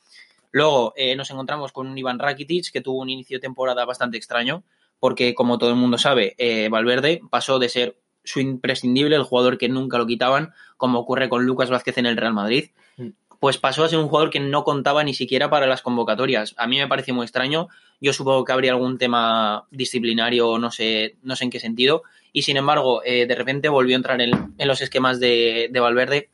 Luego 0.50 0.92
eh, 0.96 1.14
nos 1.16 1.30
encontramos 1.30 1.70
con 1.70 1.86
un 1.86 1.98
Iván 1.98 2.18
Rakitic 2.18 2.72
que 2.72 2.80
tuvo 2.80 3.00
un 3.00 3.10
inicio 3.10 3.36
de 3.36 3.42
temporada 3.42 3.84
bastante 3.84 4.16
extraño, 4.16 4.62
porque 5.00 5.34
como 5.34 5.58
todo 5.58 5.70
el 5.70 5.76
mundo 5.76 5.98
sabe, 5.98 6.34
eh, 6.38 6.68
Valverde 6.68 7.20
pasó 7.30 7.58
de 7.58 7.68
ser 7.68 7.96
su 8.24 8.40
imprescindible, 8.40 9.14
el 9.16 9.22
jugador 9.22 9.56
que 9.58 9.68
nunca 9.68 9.98
lo 9.98 10.06
quitaban, 10.06 10.52
como 10.76 10.98
ocurre 10.98 11.28
con 11.28 11.44
Lucas 11.46 11.70
Vázquez 11.70 11.98
en 11.98 12.06
el 12.06 12.16
Real 12.16 12.34
Madrid, 12.34 12.70
Mm. 12.96 13.10
pues 13.38 13.58
pasó 13.58 13.84
a 13.84 13.88
ser 13.88 13.98
un 13.98 14.08
jugador 14.08 14.30
que 14.30 14.40
no 14.40 14.64
contaba 14.64 15.04
ni 15.04 15.12
siquiera 15.12 15.50
para 15.50 15.66
las 15.66 15.82
convocatorias. 15.82 16.54
A 16.56 16.66
mí 16.66 16.78
me 16.78 16.88
pareció 16.88 17.14
muy 17.14 17.24
extraño. 17.24 17.68
Yo 18.00 18.12
supongo 18.14 18.44
que 18.44 18.52
habría 18.52 18.72
algún 18.72 18.96
tema 18.96 19.66
disciplinario, 19.70 20.58
no 20.58 20.70
sé, 20.70 21.16
no 21.22 21.36
sé 21.36 21.44
en 21.44 21.50
qué 21.50 21.60
sentido. 21.60 22.02
Y 22.32 22.42
sin 22.42 22.56
embargo, 22.56 23.02
eh, 23.04 23.26
de 23.26 23.34
repente 23.34 23.68
volvió 23.68 23.94
a 23.94 23.98
entrar 23.98 24.20
en, 24.22 24.54
en 24.56 24.68
los 24.68 24.80
esquemas 24.80 25.20
de, 25.20 25.68
de 25.70 25.80
Valverde 25.80 26.30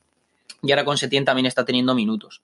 y 0.63 0.71
ahora 0.71 0.85
con 0.85 0.97
Setién 0.99 1.25
también 1.25 1.47
está 1.47 1.65
teniendo 1.65 1.95
minutos. 1.95 2.43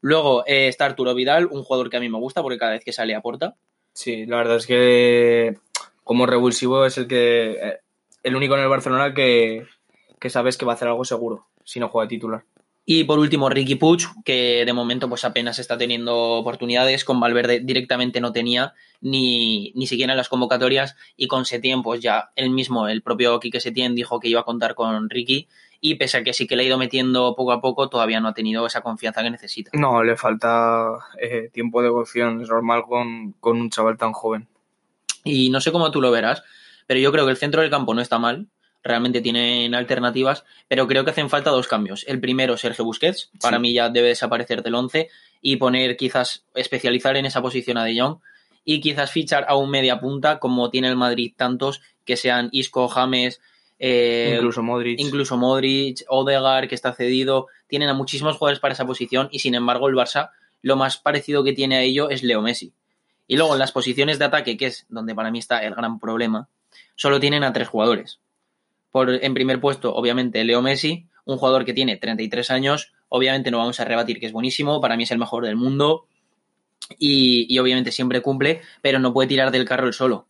Luego 0.00 0.44
eh, 0.46 0.68
está 0.68 0.86
Arturo 0.86 1.14
Vidal, 1.14 1.46
un 1.46 1.62
jugador 1.62 1.90
que 1.90 1.98
a 1.98 2.00
mí 2.00 2.08
me 2.08 2.18
gusta 2.18 2.42
porque 2.42 2.58
cada 2.58 2.72
vez 2.72 2.84
que 2.84 2.92
sale 2.92 3.14
aporta. 3.14 3.54
Sí, 3.92 4.26
la 4.26 4.38
verdad 4.38 4.56
es 4.56 4.66
que 4.66 5.58
como 6.04 6.26
revulsivo 6.26 6.84
es 6.84 6.98
el 6.98 7.06
que 7.06 7.52
eh, 7.52 7.80
el 8.22 8.36
único 8.36 8.54
en 8.54 8.62
el 8.62 8.68
Barcelona 8.68 9.14
que, 9.14 9.66
que 10.20 10.30
sabes 10.30 10.56
que 10.56 10.64
va 10.64 10.72
a 10.72 10.74
hacer 10.74 10.88
algo 10.88 11.04
seguro 11.04 11.46
si 11.64 11.80
no 11.80 11.88
juega 11.88 12.06
de 12.06 12.16
titular. 12.16 12.44
Y 12.84 13.04
por 13.04 13.20
último, 13.20 13.48
Ricky 13.48 13.76
Puig, 13.76 14.02
que 14.24 14.64
de 14.66 14.72
momento 14.72 15.08
pues 15.08 15.24
apenas 15.24 15.58
está 15.60 15.78
teniendo 15.78 16.16
oportunidades, 16.32 17.04
con 17.04 17.20
Valverde 17.20 17.60
directamente 17.60 18.20
no 18.20 18.32
tenía 18.32 18.74
ni, 19.00 19.72
ni 19.76 19.86
siquiera 19.86 20.12
en 20.12 20.16
las 20.16 20.28
convocatorias. 20.28 20.96
Y 21.16 21.28
con 21.28 21.44
Setién 21.44 21.82
pues 21.82 22.00
ya 22.00 22.32
él 22.34 22.50
mismo, 22.50 22.88
el 22.88 23.02
propio 23.02 23.38
Quique 23.38 23.60
Setién 23.60 23.94
dijo 23.94 24.18
que 24.18 24.28
iba 24.28 24.40
a 24.40 24.44
contar 24.44 24.74
con 24.74 25.08
Ricky. 25.08 25.48
Y 25.80 25.96
pese 25.96 26.18
a 26.18 26.24
que 26.24 26.32
sí 26.32 26.46
que 26.46 26.56
le 26.56 26.62
ha 26.62 26.66
ido 26.66 26.78
metiendo 26.78 27.34
poco 27.36 27.52
a 27.52 27.60
poco, 27.60 27.88
todavía 27.88 28.20
no 28.20 28.28
ha 28.28 28.34
tenido 28.34 28.66
esa 28.66 28.82
confianza 28.82 29.22
que 29.22 29.30
necesita. 29.30 29.70
No, 29.74 30.02
le 30.02 30.16
falta 30.16 30.92
eh, 31.20 31.50
tiempo 31.52 31.82
de 31.82 31.88
evolución, 31.88 32.40
es 32.40 32.48
normal 32.48 32.82
con, 32.88 33.32
con 33.40 33.60
un 33.60 33.70
chaval 33.70 33.98
tan 33.98 34.12
joven. 34.12 34.48
Y 35.24 35.50
no 35.50 35.60
sé 35.60 35.72
cómo 35.72 35.90
tú 35.90 36.00
lo 36.00 36.10
verás, 36.10 36.42
pero 36.86 37.00
yo 37.00 37.10
creo 37.12 37.24
que 37.24 37.32
el 37.32 37.36
centro 37.36 37.62
del 37.62 37.70
campo 37.70 37.94
no 37.94 38.00
está 38.00 38.18
mal, 38.18 38.48
realmente 38.82 39.20
tienen 39.20 39.74
alternativas, 39.74 40.44
pero 40.68 40.86
creo 40.88 41.04
que 41.04 41.10
hacen 41.12 41.30
falta 41.30 41.50
dos 41.50 41.68
cambios. 41.68 42.04
El 42.08 42.20
primero, 42.20 42.56
Sergio 42.56 42.84
Busquets, 42.84 43.30
para 43.40 43.56
Sí. 43.58 43.62
mí 43.62 43.72
ya 43.74 43.88
debe 43.88 44.08
desaparecer 44.08 44.62
del 44.62 44.74
11 44.74 45.08
y 45.40 45.56
poner 45.56 45.96
quizás, 45.96 46.44
especializar 46.54 47.16
en 47.16 47.26
esa 47.26 47.40
posición 47.42 47.78
a 47.78 47.84
De 47.84 47.98
Jong 48.00 48.18
y 48.64 48.80
quizás 48.80 49.10
fichar 49.10 49.44
a 49.48 49.56
un 49.56 49.70
media 49.70 50.00
punta 50.00 50.38
como 50.38 50.70
tiene 50.70 50.88
el 50.88 50.96
Madrid 50.96 51.32
tantos 51.36 51.80
que 52.04 52.16
sean 52.16 52.48
Isco, 52.52 52.88
James, 52.88 53.40
eh, 53.78 54.34
incluso 54.36 54.62
Modric. 54.62 55.00
incluso 55.00 55.36
Modric, 55.36 56.04
Odegaard, 56.08 56.68
que 56.68 56.74
está 56.74 56.92
cedido, 56.92 57.46
tienen 57.66 57.88
a 57.88 57.94
muchísimos 57.94 58.36
jugadores 58.36 58.60
para 58.60 58.74
esa 58.74 58.86
posición 58.86 59.28
y 59.32 59.40
sin 59.40 59.54
embargo 59.54 59.88
el 59.88 59.94
Barça 59.96 60.30
lo 60.62 60.76
más 60.76 60.96
parecido 60.96 61.42
que 61.42 61.52
tiene 61.52 61.76
a 61.76 61.82
ello 61.82 62.08
es 62.10 62.22
Leo 62.22 62.40
Messi. 62.42 62.72
Y 63.26 63.36
luego 63.36 63.54
en 63.54 63.58
las 63.58 63.72
posiciones 63.72 64.18
de 64.20 64.26
ataque, 64.26 64.56
que 64.56 64.66
es 64.66 64.86
donde 64.88 65.14
para 65.14 65.30
mí 65.32 65.38
está 65.40 65.58
el 65.64 65.74
gran 65.74 65.98
problema, 65.98 66.48
solo 66.94 67.18
tienen 67.18 67.42
a 67.42 67.52
tres 67.52 67.66
jugadores. 67.68 68.20
Por, 68.92 69.10
en 69.10 69.34
primer 69.34 69.60
puesto, 69.60 69.92
obviamente, 69.94 70.44
Leo 70.44 70.62
Messi, 70.62 71.08
un 71.24 71.38
jugador 71.38 71.64
que 71.64 71.74
tiene 71.74 71.96
33 71.96 72.50
años, 72.50 72.92
obviamente 73.08 73.50
no 73.50 73.58
vamos 73.58 73.80
a 73.80 73.84
rebatir 73.84 74.20
que 74.20 74.26
es 74.26 74.32
buenísimo, 74.32 74.80
para 74.80 74.96
mí 74.96 75.02
es 75.02 75.10
el 75.10 75.18
mejor 75.18 75.44
del 75.44 75.56
mundo 75.56 76.06
y, 76.98 77.58
obviamente 77.58 77.92
siempre 77.92 78.22
cumple, 78.22 78.60
pero 78.80 78.98
no 78.98 79.12
puede 79.12 79.28
tirar 79.28 79.50
del 79.50 79.64
carro 79.64 79.86
el 79.86 79.92
solo. 79.92 80.26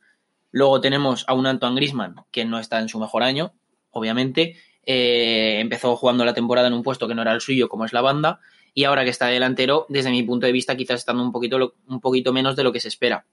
Luego 0.51 0.81
tenemos 0.81 1.25
a 1.29 1.35
un 1.35 1.47
Antoine 1.47 1.77
Grisman 1.77 2.17
que 2.31 2.45
no 2.45 2.59
está 2.59 2.79
en 2.81 2.89
su 2.89 2.99
mejor 2.99 3.23
año, 3.23 3.53
obviamente. 3.91 4.57
Eh, 4.85 5.59
empezó 5.61 5.97
jugando 5.97 6.25
la 6.25 6.35
temporada 6.35 6.69
en 6.69 6.75
un 6.75 6.83
puesto 6.83 7.09
que 7.09 7.15
no 7.15 7.23
era 7.23 7.33
el 7.33 7.41
suyo, 7.41 7.69
como 7.69 7.85
es 7.85 7.93
la 7.93 8.01
banda, 8.01 8.41
y 8.75 8.85
ahora 8.85 9.05
que 9.05 9.11
está 9.11 9.27
delantero, 9.27 9.87
desde 9.89 10.11
mi 10.11 10.23
punto 10.23 10.47
de 10.47 10.53
vista, 10.53 10.77
quizás 10.77 11.01
estando 11.01 11.23
un 11.23 11.33
poquito, 11.33 11.75
un 11.87 12.01
poquito 12.01 12.33
menos 12.33 12.57
de 12.57 12.65
lo 12.65 12.73
que 12.73 12.81
se 12.81 12.89
espera. 12.89 13.25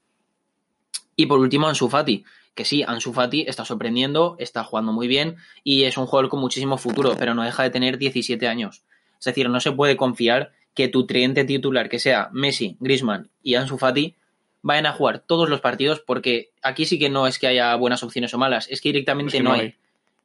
Y 1.20 1.26
por 1.26 1.40
último, 1.40 1.68
Ansu 1.68 1.90
Fati, 1.90 2.24
que 2.56 2.64
sí, 2.64 2.82
Ansu 2.88 3.12
Fati 3.12 3.42
está 3.46 3.66
sorprendiendo, 3.66 4.38
está 4.40 4.64
jugando 4.64 4.94
muy 4.94 5.10
bien 5.10 5.36
y 5.66 5.84
es 5.84 5.98
un 5.98 6.06
jugador 6.06 6.30
con 6.30 6.40
muchísimo 6.40 6.78
futuro, 6.78 7.18
pero 7.20 7.36
no 7.36 7.44
deja 7.44 7.62
de 7.62 7.72
tener 7.72 7.98
17 7.98 8.48
años. 8.48 8.84
Es 9.20 9.26
decir, 9.26 9.50
no 9.50 9.60
se 9.60 9.74
puede 9.74 9.98
confiar 9.98 10.54
que 10.74 10.88
tu 10.88 11.06
triente 11.06 11.44
titular, 11.44 11.90
que 11.90 12.00
sea 12.00 12.30
Messi, 12.32 12.78
Griezmann 12.80 13.30
y 13.44 13.56
Ansu 13.56 13.78
Fati, 13.78 14.16
vayan 14.62 14.86
a 14.86 14.94
jugar 14.94 15.20
todos 15.20 15.50
los 15.50 15.60
partidos 15.60 16.00
porque 16.00 16.52
aquí 16.62 16.86
sí 16.86 16.98
que 16.98 17.10
no 17.10 17.28
es 17.28 17.38
que 17.38 17.48
haya 17.48 17.76
buenas 17.76 18.02
opciones 18.02 18.34
o 18.34 18.38
malas, 18.38 18.70
es 18.70 18.80
que 18.80 18.88
directamente 18.88 19.36
Es 19.36 19.42
que 19.42 19.44
no, 19.44 19.50
no 19.50 19.56
hay. 19.56 19.62
hay. 19.62 19.76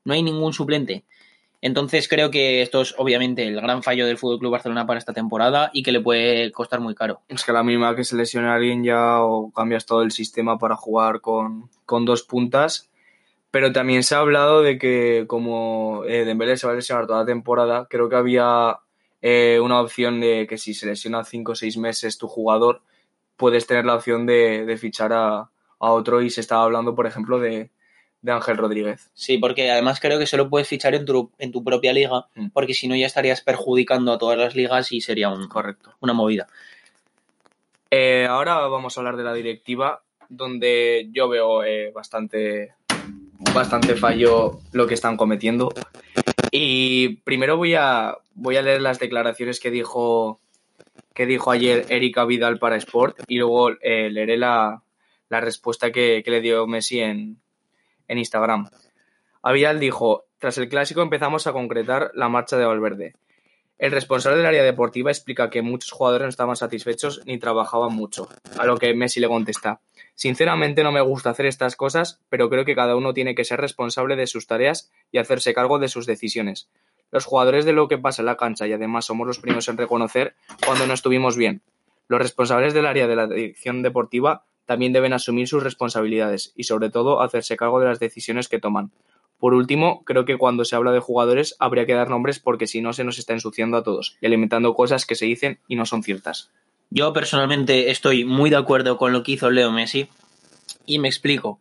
No 0.05 0.15
hay 0.15 0.23
ningún 0.23 0.53
suplente. 0.53 1.03
Entonces 1.65 2.09
creo 2.09 2.31
que 2.31 2.61
esto 2.61 2.83
es 2.83 2.95
obviamente 2.99 3.43
el 3.43 3.59
gran 3.59 3.83
fallo 3.83 4.05
del 4.05 4.19
Fútbol 4.19 4.39
Club 4.39 4.53
Barcelona 4.53 4.87
para 4.87 4.99
esta 4.99 5.15
temporada 5.15 5.71
y 5.73 5.83
que 5.83 5.93
le 5.93 6.01
puede 6.03 6.53
costar 6.53 6.81
muy 6.81 6.95
caro. 6.95 7.23
Es 7.27 7.43
que 7.43 7.55
la 7.55 7.63
mínima 7.63 7.97
que 7.97 8.05
se 8.05 8.17
lesione 8.17 8.49
a 8.49 8.57
alguien 8.57 8.85
ya 8.85 9.23
o 9.23 9.51
cambias 9.51 9.87
todo 9.87 10.03
el 10.03 10.11
sistema 10.11 10.59
para 10.59 10.77
jugar 10.77 11.23
con, 11.23 11.71
con 11.87 12.05
dos 12.05 12.23
puntas. 12.23 12.91
Pero 13.51 13.73
también 13.73 14.03
se 14.03 14.15
ha 14.15 14.19
hablado 14.19 14.61
de 14.61 14.77
que 14.77 15.25
como 15.27 16.03
eh, 16.07 16.27
Dembélé 16.27 16.59
se 16.59 16.67
va 16.67 16.75
a 16.75 16.77
lesionar 16.77 17.07
toda 17.07 17.21
la 17.21 17.25
temporada, 17.25 17.87
creo 17.89 18.11
que 18.11 18.17
había 18.17 18.81
eh, 19.23 19.59
una 19.59 19.81
opción 19.81 20.21
de 20.21 20.47
que 20.47 20.59
si 20.59 20.75
se 20.75 20.85
lesiona 20.85 21.25
cinco 21.25 21.53
o 21.53 21.55
seis 21.55 21.79
meses 21.79 22.19
tu 22.19 22.29
jugador, 22.29 22.83
puedes 23.39 23.67
tener 23.67 23.87
la 23.87 23.95
opción 23.95 24.27
de, 24.27 24.67
de 24.67 24.77
fichar 24.77 25.15
a, 25.15 25.49
a 25.79 25.91
otro 25.93 26.21
y 26.21 26.29
se 26.29 26.43
estaba 26.43 26.65
hablando, 26.65 26.95
por 26.95 27.07
ejemplo, 27.07 27.39
de, 27.39 27.71
de 28.25 28.33
Ángel 28.33 28.57
Rodríguez. 28.57 29.11
Sí, 29.13 29.37
porque 29.37 29.71
además 29.71 30.01
creo 30.01 30.19
que 30.19 30.25
solo 30.27 30.49
puedes 30.49 30.67
fichar 30.67 30.95
en 30.95 31.05
tu, 31.05 31.31
en 31.39 31.53
tu 31.53 31.63
propia 31.63 31.93
liga, 31.93 32.27
Mm. 32.35 32.49
porque 32.55 32.73
si 32.73 32.89
no 32.89 32.97
ya 32.97 33.05
estarías 33.05 33.43
perjudicando 33.43 34.13
a 34.13 34.19
todas 34.19 34.39
las 34.39 34.57
ligas 34.57 34.93
y 34.93 35.03
sería 35.03 35.29
un- 35.29 35.47
Correcto. 35.47 35.95
una 36.01 36.15
movida. 36.15 36.47
Eh, 37.91 38.27
ahora 38.29 38.57
vamos 38.69 38.97
a 38.97 39.01
hablar 39.01 39.17
de 39.19 39.25
la 39.25 39.35
directiva, 39.35 40.03
donde 40.31 41.09
yo 41.13 41.29
veo 41.29 41.65
eh, 41.65 41.91
bastante, 41.95 42.75
bastante 43.55 43.95
fallo 43.95 44.59
lo 44.73 44.87
que 44.87 44.95
están 44.95 45.19
cometiendo. 45.19 45.73
Y 46.51 47.17
primero 47.25 47.59
voy 47.59 47.75
a, 47.75 48.17
voy 48.35 48.57
a 48.57 48.63
leer 48.63 48.81
las 48.81 48.99
declaraciones 48.99 49.61
que 49.61 49.71
dijo, 49.71 50.41
que 51.13 51.27
dijo 51.27 51.51
ayer 51.51 51.85
Erika 51.91 52.25
Vidal 52.25 52.59
para 52.59 52.77
Sport 52.77 53.19
y 53.29 53.37
luego 53.37 53.71
eh, 53.83 54.09
leeré 54.11 54.39
la, 54.39 54.83
la 55.29 55.41
respuesta 55.43 55.93
que, 55.93 56.23
que 56.25 56.31
le 56.31 56.41
dio 56.41 56.67
Messi 56.67 57.01
en, 57.01 57.39
en 58.09 58.19
Instagram. 58.19 58.69
A 59.43 59.53
Vidal 59.53 59.81
dijo, 59.81 60.25
tras 60.39 60.59
el 60.59 60.69
clásico 60.69 61.03
empezamos 61.03 61.47
a 61.47 61.53
concretar 61.53 62.11
la 62.15 62.29
marcha 62.29 62.57
de 62.57 62.65
Valverde. 62.65 63.15
El 63.79 63.91
responsable 63.91 64.39
del 64.39 64.47
área 64.47 64.63
deportiva 64.63 65.11
explica 65.11 65.51
que 65.51 65.61
muchos 65.61 65.91
jugadores 65.91 66.25
no 66.25 66.29
estaban 66.29 66.57
satisfechos 66.57 67.23
ni 67.27 67.39
trabajaban 67.39 67.93
mucho, 67.93 68.29
a 68.57 68.67
lo 68.67 68.77
que 68.79 68.95
Messi 68.95 69.21
le 69.21 69.29
contesta, 69.29 69.81
sinceramente 70.15 70.83
no 70.85 70.93
me 70.93 71.01
gusta 71.01 71.31
hacer 71.31 71.47
estas 71.47 71.77
cosas, 71.77 72.21
pero 72.29 72.49
creo 72.49 72.65
que 72.65 72.75
cada 72.75 72.97
uno 72.97 73.13
tiene 73.13 73.35
que 73.35 73.45
ser 73.45 73.61
responsable 73.61 74.17
de 74.17 74.27
sus 74.27 74.47
tareas 74.47 74.93
y 75.11 75.19
hacerse 75.19 75.55
cargo 75.55 75.79
de 75.79 75.89
sus 75.89 76.07
decisiones. 76.07 76.69
Los 77.11 77.25
jugadores 77.25 77.65
de 77.65 77.73
lo 77.73 77.89
que 77.89 77.99
pasa 77.99 78.23
en 78.23 78.27
la 78.27 78.37
cancha 78.37 78.67
y 78.67 78.73
además 78.73 79.05
somos 79.07 79.27
los 79.27 79.39
primeros 79.39 79.69
en 79.69 79.77
reconocer 79.77 80.35
cuando 80.65 80.87
no 80.87 80.95
estuvimos 80.95 81.37
bien. 81.37 81.63
Los 82.09 82.21
responsables 82.21 82.75
del 82.75 82.87
área 82.87 83.07
de 83.07 83.17
la 83.17 83.27
dirección 83.27 83.83
deportiva 83.83 84.45
también 84.67 84.93
deben 84.93 85.13
asumir 85.13 85.49
sus 85.49 85.63
responsabilidades 85.63 86.53
y 86.57 86.65
sobre 86.65 86.91
todo 86.91 87.21
hacerse 87.21 87.57
cargo 87.57 87.81
de 87.81 87.87
las 87.87 88.01
decisiones 88.01 88.49
que 88.49 88.59
toman. 88.59 88.93
Por 89.39 89.55
último, 89.55 90.05
creo 90.05 90.25
que 90.25 90.39
cuando 90.39 90.65
se 90.65 90.77
habla 90.77 90.93
de 90.93 91.01
jugadores 91.01 91.57
habría 91.59 91.87
que 91.87 91.95
dar 91.95 92.09
nombres 92.09 92.39
porque 92.39 92.67
si 92.67 92.81
no 92.81 92.93
se 92.93 93.05
nos 93.05 93.19
está 93.19 93.33
ensuciando 93.33 93.77
a 93.77 93.83
todos 93.83 94.17
y 94.21 94.27
alimentando 94.27 94.75
cosas 94.75 95.07
que 95.07 95.17
se 95.17 95.27
dicen 95.27 95.59
y 95.69 95.77
no 95.77 95.87
son 95.87 96.03
ciertas. 96.03 96.51
Yo 96.91 97.13
personalmente 97.13 97.91
estoy 97.91 98.25
muy 98.25 98.51
de 98.51 98.57
acuerdo 98.57 98.97
con 98.97 99.13
lo 99.13 99.23
que 99.23 99.33
hizo 99.33 99.51
Leo 99.51 99.73
Messi 99.73 100.09
y 100.87 100.99
me 100.99 101.09
explico. 101.09 101.61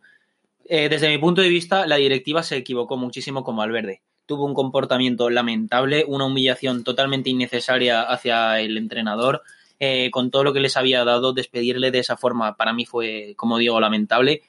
Eh, 0.66 0.88
desde 0.88 1.08
mi 1.08 1.18
punto 1.18 1.42
de 1.42 1.48
vista, 1.48 1.86
la 1.86 1.96
directiva 1.96 2.42
se 2.42 2.56
equivocó 2.56 2.96
muchísimo 2.96 3.44
con 3.44 3.56
Valverde. 3.56 4.00
Tuvo 4.26 4.46
un 4.46 4.54
comportamiento 4.54 5.28
lamentable, 5.28 6.04
una 6.06 6.24
humillación 6.24 6.84
totalmente 6.84 7.30
innecesaria 7.30 8.02
hacia 8.02 8.60
el 8.60 8.78
entrenador. 8.78 9.42
Eh, 9.84 10.10
con 10.10 10.30
todo 10.30 10.44
lo 10.44 10.52
que 10.52 10.60
les 10.60 10.76
había 10.76 11.04
dado, 11.04 11.32
despedirle 11.32 11.90
de 11.90 11.98
esa 11.98 12.16
forma 12.16 12.56
para 12.56 12.72
mí 12.72 12.86
fue, 12.86 13.34
como 13.36 13.58
digo, 13.58 13.80
lamentable. 13.80 14.42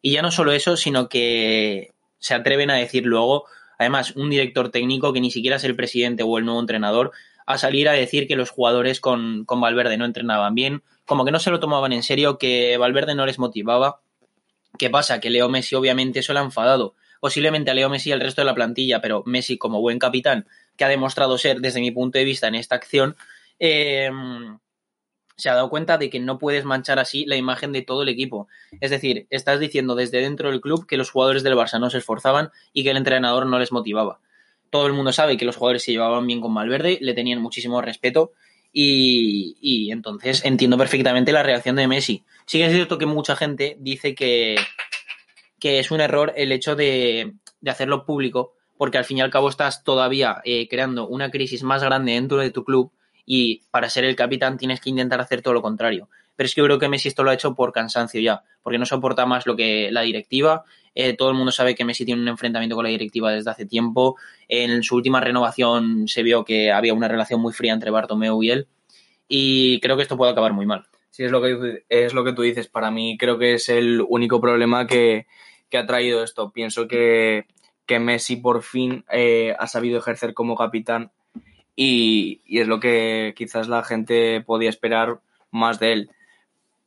Y 0.00 0.12
ya 0.12 0.22
no 0.22 0.30
solo 0.30 0.52
eso, 0.52 0.76
sino 0.76 1.08
que 1.08 1.92
se 2.18 2.34
atreven 2.34 2.70
a 2.70 2.76
decir 2.76 3.04
luego, 3.04 3.44
además, 3.78 4.14
un 4.16 4.30
director 4.30 4.70
técnico 4.70 5.12
que 5.12 5.20
ni 5.20 5.30
siquiera 5.30 5.56
es 5.56 5.64
el 5.64 5.76
presidente 5.76 6.22
o 6.22 6.38
el 6.38 6.44
nuevo 6.44 6.60
entrenador, 6.60 7.12
a 7.46 7.58
salir 7.58 7.88
a 7.88 7.92
decir 7.92 8.26
que 8.26 8.36
los 8.36 8.50
jugadores 8.50 9.00
con, 9.00 9.44
con 9.44 9.60
Valverde 9.60 9.96
no 9.96 10.04
entrenaban 10.04 10.54
bien, 10.54 10.82
como 11.04 11.24
que 11.24 11.30
no 11.30 11.38
se 11.38 11.50
lo 11.50 11.60
tomaban 11.60 11.92
en 11.92 12.02
serio, 12.02 12.38
que 12.38 12.76
Valverde 12.76 13.14
no 13.14 13.26
les 13.26 13.38
motivaba. 13.38 14.00
¿Qué 14.78 14.90
pasa? 14.90 15.20
Que 15.20 15.30
Leo 15.30 15.48
Messi 15.48 15.74
obviamente 15.74 16.20
eso 16.20 16.32
le 16.32 16.40
ha 16.40 16.42
enfadado. 16.42 16.94
Posiblemente 17.20 17.70
a 17.70 17.74
Leo 17.74 17.88
Messi 17.88 18.10
y 18.10 18.12
al 18.12 18.20
resto 18.20 18.40
de 18.40 18.46
la 18.46 18.54
plantilla, 18.54 19.00
pero 19.00 19.22
Messi 19.26 19.58
como 19.58 19.80
buen 19.80 19.98
capitán, 19.98 20.46
que 20.76 20.84
ha 20.84 20.88
demostrado 20.88 21.38
ser 21.38 21.60
desde 21.60 21.80
mi 21.80 21.90
punto 21.90 22.18
de 22.18 22.24
vista 22.24 22.48
en 22.48 22.56
esta 22.56 22.74
acción, 22.74 23.16
eh, 23.58 24.10
se 25.36 25.50
ha 25.50 25.54
dado 25.54 25.68
cuenta 25.68 25.98
de 25.98 26.08
que 26.10 26.18
no 26.18 26.38
puedes 26.38 26.64
manchar 26.64 26.98
así 26.98 27.26
la 27.26 27.36
imagen 27.36 27.72
de 27.72 27.82
todo 27.82 28.02
el 28.02 28.08
equipo. 28.08 28.48
Es 28.80 28.90
decir, 28.90 29.26
estás 29.30 29.60
diciendo 29.60 29.94
desde 29.94 30.20
dentro 30.20 30.50
del 30.50 30.60
club 30.60 30.86
que 30.86 30.96
los 30.96 31.10
jugadores 31.10 31.42
del 31.42 31.54
Barça 31.54 31.78
no 31.78 31.90
se 31.90 31.98
esforzaban 31.98 32.50
y 32.72 32.84
que 32.84 32.90
el 32.90 32.96
entrenador 32.96 33.46
no 33.46 33.58
les 33.58 33.72
motivaba. 33.72 34.20
Todo 34.70 34.86
el 34.86 34.94
mundo 34.94 35.12
sabe 35.12 35.36
que 35.36 35.44
los 35.44 35.56
jugadores 35.56 35.84
se 35.84 35.92
llevaban 35.92 36.26
bien 36.26 36.40
con 36.40 36.54
Valverde, 36.54 36.98
le 37.00 37.14
tenían 37.14 37.40
muchísimo 37.40 37.80
respeto 37.82 38.32
y, 38.72 39.56
y 39.60 39.92
entonces 39.92 40.44
entiendo 40.44 40.78
perfectamente 40.78 41.32
la 41.32 41.42
reacción 41.42 41.76
de 41.76 41.86
Messi. 41.86 42.24
Sí 42.46 42.58
que 42.58 42.66
es 42.66 42.72
cierto 42.72 42.98
que 42.98 43.06
mucha 43.06 43.36
gente 43.36 43.76
dice 43.78 44.14
que, 44.14 44.56
que 45.60 45.78
es 45.78 45.90
un 45.90 46.00
error 46.00 46.32
el 46.36 46.50
hecho 46.50 46.76
de, 46.76 47.34
de 47.60 47.70
hacerlo 47.70 48.04
público 48.04 48.54
porque 48.76 48.98
al 48.98 49.04
fin 49.04 49.18
y 49.18 49.20
al 49.20 49.30
cabo 49.30 49.48
estás 49.48 49.84
todavía 49.84 50.40
eh, 50.44 50.68
creando 50.68 51.06
una 51.08 51.30
crisis 51.30 51.62
más 51.62 51.82
grande 51.82 52.12
dentro 52.12 52.38
de 52.38 52.50
tu 52.50 52.64
club 52.64 52.92
y 53.26 53.62
para 53.70 53.90
ser 53.90 54.04
el 54.04 54.16
capitán 54.16 54.56
tienes 54.56 54.80
que 54.80 54.88
intentar 54.88 55.20
hacer 55.20 55.42
todo 55.42 55.52
lo 55.52 55.60
contrario. 55.60 56.08
Pero 56.36 56.46
es 56.46 56.54
que 56.54 56.60
yo 56.60 56.64
creo 56.66 56.78
que 56.78 56.88
Messi 56.88 57.08
esto 57.08 57.24
lo 57.24 57.30
ha 57.30 57.34
hecho 57.34 57.54
por 57.54 57.72
cansancio 57.72 58.20
ya, 58.20 58.42
porque 58.62 58.78
no 58.78 58.86
soporta 58.86 59.26
más 59.26 59.46
lo 59.46 59.56
que 59.56 59.90
la 59.90 60.02
directiva. 60.02 60.64
Eh, 60.94 61.14
todo 61.14 61.30
el 61.30 61.34
mundo 61.34 61.50
sabe 61.50 61.74
que 61.74 61.84
Messi 61.84 62.04
tiene 62.04 62.22
un 62.22 62.28
enfrentamiento 62.28 62.76
con 62.76 62.84
la 62.84 62.90
directiva 62.90 63.32
desde 63.32 63.50
hace 63.50 63.66
tiempo. 63.66 64.16
En 64.48 64.82
su 64.82 64.96
última 64.96 65.20
renovación 65.20 66.06
se 66.08 66.22
vio 66.22 66.44
que 66.44 66.70
había 66.70 66.94
una 66.94 67.08
relación 67.08 67.40
muy 67.40 67.52
fría 67.52 67.72
entre 67.72 67.90
Bartomeu 67.90 68.42
y 68.42 68.50
él. 68.50 68.68
Y 69.28 69.80
creo 69.80 69.96
que 69.96 70.02
esto 70.02 70.16
puede 70.16 70.32
acabar 70.32 70.52
muy 70.52 70.66
mal. 70.66 70.86
Sí, 71.10 71.24
es 71.24 71.30
lo 71.30 71.40
que, 71.40 71.84
es 71.88 72.12
lo 72.12 72.24
que 72.24 72.32
tú 72.32 72.42
dices. 72.42 72.68
Para 72.68 72.90
mí 72.90 73.16
creo 73.18 73.38
que 73.38 73.54
es 73.54 73.68
el 73.70 74.04
único 74.06 74.40
problema 74.40 74.86
que, 74.86 75.26
que 75.70 75.78
ha 75.78 75.86
traído 75.86 76.22
esto. 76.22 76.52
Pienso 76.52 76.86
que, 76.86 77.46
que 77.86 77.98
Messi 77.98 78.36
por 78.36 78.62
fin 78.62 79.04
eh, 79.10 79.56
ha 79.58 79.66
sabido 79.66 79.98
ejercer 79.98 80.34
como 80.34 80.56
capitán 80.56 81.12
y, 81.76 82.40
y 82.46 82.58
es 82.60 82.66
lo 82.66 82.80
que 82.80 83.34
quizás 83.36 83.68
la 83.68 83.84
gente 83.84 84.40
podía 84.40 84.70
esperar 84.70 85.20
más 85.50 85.78
de 85.78 85.92
él. 85.92 86.10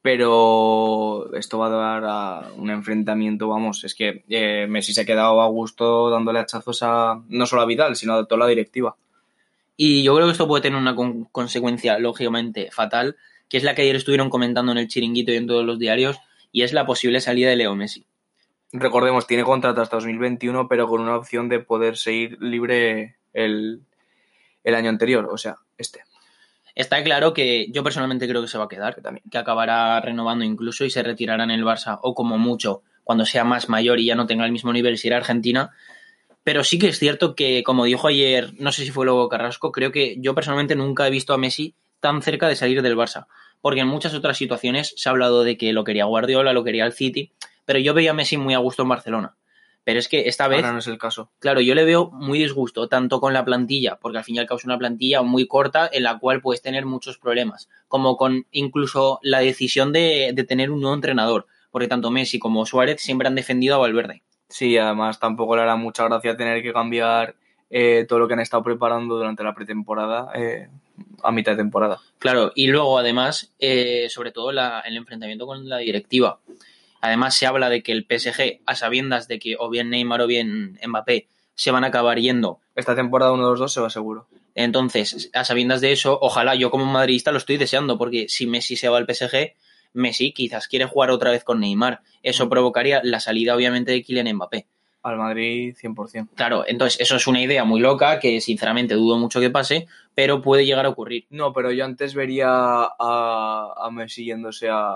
Pero 0.01 1.33
esto 1.35 1.59
va 1.59 1.67
a 1.67 1.69
dar 1.69 2.03
a 2.05 2.51
un 2.55 2.69
enfrentamiento, 2.69 3.49
vamos, 3.49 3.83
es 3.83 3.93
que 3.93 4.23
eh, 4.29 4.65
Messi 4.67 4.93
se 4.93 5.01
ha 5.01 5.05
quedado 5.05 5.41
a 5.41 5.47
gusto 5.47 6.09
dándole 6.09 6.39
hachazos 6.39 6.81
a 6.83 7.21
no 7.27 7.45
solo 7.45 7.61
a 7.61 7.65
Vidal, 7.65 7.95
sino 7.97 8.13
a 8.13 8.25
toda 8.25 8.39
la 8.39 8.47
directiva. 8.47 8.95
Y 9.75 10.03
yo 10.03 10.15
creo 10.15 10.27
que 10.27 10.31
esto 10.31 10.47
puede 10.47 10.61
tener 10.63 10.79
una 10.79 10.95
con- 10.95 11.25
consecuencia, 11.25 11.99
lógicamente, 11.99 12.69
fatal, 12.71 13.17
que 13.49 13.57
es 13.57 13.63
la 13.63 13.75
que 13.75 13.81
ayer 13.81 13.95
estuvieron 13.97 14.29
comentando 14.29 14.71
en 14.71 14.77
el 14.77 14.87
chiringuito 14.87 15.31
y 15.33 15.35
en 15.35 15.47
todos 15.47 15.65
los 15.65 15.79
diarios, 15.79 16.17
y 16.51 16.61
es 16.63 16.71
la 16.73 16.85
posible 16.85 17.19
salida 17.19 17.49
de 17.49 17.57
Leo 17.57 17.75
Messi. 17.75 18.05
Recordemos, 18.71 19.27
tiene 19.27 19.43
contrato 19.43 19.81
hasta 19.81 19.97
2021, 19.97 20.67
pero 20.67 20.87
con 20.87 21.01
una 21.01 21.15
opción 21.17 21.49
de 21.49 21.59
poder 21.59 21.97
seguir 21.97 22.41
libre 22.41 23.15
el, 23.33 23.81
el 24.69 24.75
año 24.75 24.89
anterior, 24.89 25.27
o 25.31 25.37
sea, 25.37 25.57
este. 25.77 26.03
Está 26.75 27.03
claro 27.03 27.33
que 27.33 27.67
yo 27.71 27.83
personalmente 27.83 28.27
creo 28.27 28.41
que 28.41 28.47
se 28.47 28.57
va 28.57 28.65
a 28.65 28.69
quedar, 28.69 28.95
Que 28.95 29.01
también. 29.01 29.23
que 29.29 29.37
acabará 29.37 29.99
renovando 29.99 30.45
incluso 30.45 30.85
y 30.85 30.89
se 30.89 31.03
retirará 31.03 31.43
en 31.43 31.51
el 31.51 31.65
Barça, 31.65 31.99
o 32.01 32.15
como 32.15 32.37
mucho, 32.37 32.83
cuando 33.03 33.25
sea 33.25 33.43
más 33.43 33.67
mayor 33.67 33.99
y 33.99 34.05
ya 34.05 34.15
no 34.15 34.27
tenga 34.27 34.45
el 34.45 34.51
mismo 34.51 34.71
nivel, 34.71 34.97
si 34.97 35.07
irá 35.07 35.17
a 35.17 35.19
Argentina. 35.19 35.71
Pero 36.43 36.63
sí 36.63 36.79
que 36.79 36.87
es 36.87 36.99
cierto 36.99 37.35
que, 37.35 37.63
como 37.63 37.85
dijo 37.85 38.07
ayer, 38.07 38.53
no 38.59 38.71
sé 38.71 38.85
si 38.85 38.91
fue 38.91 39.05
luego 39.05 39.27
Carrasco, 39.27 39.71
creo 39.71 39.91
que 39.91 40.15
yo 40.19 40.33
personalmente 40.33 40.75
nunca 40.75 41.05
he 41.05 41.09
visto 41.09 41.33
a 41.33 41.37
Messi 41.37 41.75
tan 41.99 42.21
cerca 42.21 42.47
de 42.47 42.55
salir 42.55 42.81
del 42.81 42.95
Barça. 42.95 43.27
Porque 43.61 43.81
en 43.81 43.87
muchas 43.87 44.13
otras 44.13 44.37
situaciones 44.37 44.93
se 44.95 45.09
ha 45.09 45.11
hablado 45.11 45.43
de 45.43 45.57
que 45.57 45.73
lo 45.73 45.83
quería 45.83 46.05
Guardiola, 46.05 46.53
lo 46.53 46.63
quería 46.63 46.85
el 46.85 46.93
City, 46.93 47.33
pero 47.65 47.79
yo 47.79 47.93
veía 47.93 48.11
a 48.11 48.13
Messi 48.13 48.37
muy 48.37 48.53
a 48.53 48.59
gusto 48.59 48.83
en 48.83 48.89
Barcelona. 48.89 49.35
Pero 49.83 49.99
es 49.99 50.07
que 50.07 50.27
esta 50.27 50.47
vez 50.47 50.57
Ahora 50.59 50.73
no 50.73 50.79
es 50.79 50.87
el 50.87 50.97
caso. 50.97 51.31
Claro, 51.39 51.61
yo 51.61 51.73
le 51.73 51.83
veo 51.85 52.11
muy 52.11 52.37
disgusto, 52.39 52.87
tanto 52.87 53.19
con 53.19 53.33
la 53.33 53.43
plantilla, 53.45 53.97
porque 53.99 54.19
al 54.19 54.23
fin 54.23 54.35
y 54.35 54.39
al 54.39 54.45
cabo 54.45 54.59
es 54.59 54.65
una 54.65 54.77
plantilla 54.77 55.21
muy 55.23 55.47
corta 55.47 55.89
en 55.91 56.03
la 56.03 56.19
cual 56.19 56.41
puedes 56.41 56.61
tener 56.61 56.85
muchos 56.85 57.17
problemas, 57.17 57.69
como 57.87 58.17
con 58.17 58.45
incluso 58.51 59.19
la 59.23 59.39
decisión 59.39 59.91
de, 59.93 60.31
de 60.33 60.43
tener 60.43 60.69
un 60.69 60.81
nuevo 60.81 60.93
entrenador, 60.95 61.47
porque 61.71 61.87
tanto 61.87 62.11
Messi 62.11 62.39
como 62.39 62.65
Suárez 62.65 63.01
siempre 63.01 63.27
han 63.27 63.35
defendido 63.35 63.75
a 63.75 63.79
Valverde. 63.79 64.21
Sí, 64.47 64.77
además 64.77 65.19
tampoco 65.19 65.55
le 65.55 65.61
hará 65.63 65.75
mucha 65.75 66.05
gracia 66.05 66.35
tener 66.35 66.61
que 66.61 66.73
cambiar 66.73 67.35
eh, 67.71 68.05
todo 68.09 68.19
lo 68.19 68.27
que 68.27 68.33
han 68.33 68.39
estado 68.39 68.63
preparando 68.63 69.15
durante 69.15 69.43
la 69.43 69.53
pretemporada 69.53 70.31
eh, 70.33 70.69
a 71.23 71.31
mitad 71.31 71.51
de 71.53 71.57
temporada. 71.59 71.99
Claro, 72.17 72.51
y 72.55 72.65
luego 72.67 72.97
además, 72.97 73.53
eh, 73.59 74.07
sobre 74.09 74.31
todo 74.31 74.51
la- 74.51 74.79
el 74.81 74.97
enfrentamiento 74.97 75.45
con 75.45 75.69
la 75.69 75.77
directiva. 75.77 76.39
Además 77.01 77.35
se 77.35 77.45
habla 77.45 77.69
de 77.69 77.81
que 77.81 77.91
el 77.91 78.05
PSG, 78.05 78.61
a 78.65 78.75
sabiendas 78.75 79.27
de 79.27 79.39
que 79.39 79.55
o 79.57 79.69
bien 79.69 79.89
Neymar 79.89 80.21
o 80.21 80.27
bien 80.27 80.79
Mbappé 80.85 81.27
se 81.55 81.71
van 81.71 81.83
a 81.83 81.87
acabar 81.87 82.19
yendo 82.19 82.59
Esta 82.75 82.95
temporada 82.95 83.33
uno 83.33 83.43
de 83.45 83.49
los 83.51 83.59
dos 83.59 83.73
se 83.73 83.81
va 83.81 83.89
seguro. 83.89 84.27
Entonces, 84.55 85.29
a 85.33 85.43
sabiendas 85.43 85.81
de 85.81 85.91
eso, 85.91 86.17
ojalá 86.21 86.55
yo 86.55 86.71
como 86.71 86.85
madridista 86.85 87.31
lo 87.31 87.37
estoy 87.37 87.57
deseando, 87.57 87.97
porque 87.97 88.27
si 88.27 88.47
Messi 88.47 88.75
se 88.75 88.89
va 88.89 88.97
al 88.97 89.05
PSG, 89.05 89.53
Messi 89.93 90.33
quizás 90.33 90.67
quiere 90.67 90.85
jugar 90.85 91.11
otra 91.11 91.31
vez 91.31 91.43
con 91.43 91.59
Neymar. 91.59 92.01
Eso 92.23 92.49
provocaría 92.49 93.01
la 93.03 93.19
salida, 93.19 93.55
obviamente, 93.55 93.91
de 93.91 94.03
Kylian 94.03 94.35
Mbappé. 94.35 94.67
Al 95.01 95.17
Madrid 95.17 95.75
100%. 95.81 96.29
Claro, 96.35 96.65
entonces 96.67 96.99
eso 96.99 97.15
es 97.15 97.25
una 97.25 97.41
idea 97.41 97.63
muy 97.63 97.79
loca 97.79 98.19
que 98.19 98.41
sinceramente 98.41 98.95
dudo 98.95 99.17
mucho 99.17 99.39
que 99.39 99.49
pase, 99.49 99.87
pero 100.13 100.41
puede 100.41 100.65
llegar 100.65 100.85
a 100.85 100.89
ocurrir. 100.89 101.25
No, 101.29 101.53
pero 101.53 101.71
yo 101.71 101.85
antes 101.85 102.13
vería 102.13 102.49
a, 102.49 103.73
a 103.77 103.91
Messi 103.91 104.25
yéndose 104.25 104.67
a 104.69 104.95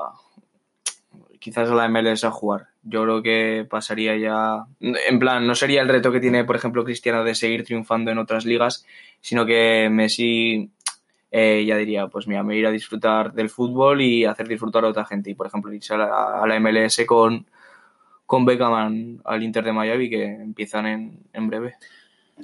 quizás 1.43 1.69
a 1.69 1.75
la 1.75 1.85
MLS 1.89 2.25
a 2.25 2.31
jugar. 2.31 2.67
Yo 2.83 3.03
creo 3.03 3.21
que 3.21 3.67
pasaría 3.69 4.15
ya... 4.17 4.63
En 4.79 5.19
plan, 5.19 5.45
no 5.45 5.55
sería 5.55 5.81
el 5.81 5.89
reto 5.89 6.11
que 6.11 6.21
tiene, 6.21 6.45
por 6.45 6.55
ejemplo, 6.55 6.85
Cristiano 6.85 7.23
de 7.25 7.35
seguir 7.35 7.65
triunfando 7.65 8.11
en 8.11 8.17
otras 8.17 8.45
ligas, 8.45 8.85
sino 9.19 9.45
que 9.45 9.89
Messi 9.91 10.69
eh, 11.31 11.65
ya 11.67 11.75
diría, 11.75 12.07
pues 12.07 12.27
mira, 12.27 12.43
me 12.43 12.55
ir 12.55 12.65
a 12.65 12.71
disfrutar 12.71 13.33
del 13.33 13.49
fútbol 13.49 14.01
y 14.01 14.23
hacer 14.23 14.47
disfrutar 14.47 14.85
a 14.85 14.89
otra 14.89 15.03
gente. 15.05 15.29
Y, 15.31 15.35
por 15.35 15.47
ejemplo, 15.47 15.73
irse 15.73 15.93
a 15.93 15.97
la, 15.97 16.41
a 16.41 16.47
la 16.47 16.55
MLS 16.59 17.05
con, 17.05 17.45
con 18.25 18.45
Beckham 18.45 18.73
al- 18.73 19.21
al 19.25 19.43
Inter 19.43 19.65
de 19.65 19.73
Miami, 19.73 20.09
que 20.09 20.23
empiezan 20.23 20.85
en, 20.87 21.19
en 21.33 21.47
breve. 21.47 21.73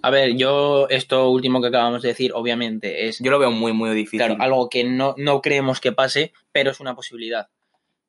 A 0.04 0.10
ver, 0.12 0.36
yo 0.36 0.88
esto 0.90 1.30
último 1.30 1.62
que 1.62 1.68
acabamos 1.70 2.02
de 2.02 2.10
decir, 2.10 2.32
obviamente, 2.34 3.08
es 3.08 3.20
Yo 3.20 3.32
lo 3.32 3.40
veo 3.40 3.52
muy, 3.52 3.74
muy 3.74 3.90
difícil. 3.96 4.20
Claro, 4.20 4.36
algo 4.40 4.70
que 4.70 4.84
no, 4.84 5.16
no 5.18 5.42
creemos 5.42 5.80
que 5.80 5.92
pase, 5.94 6.32
pero 6.52 6.72
es 6.72 6.80
una 6.80 6.96
posibilidad. 6.96 7.48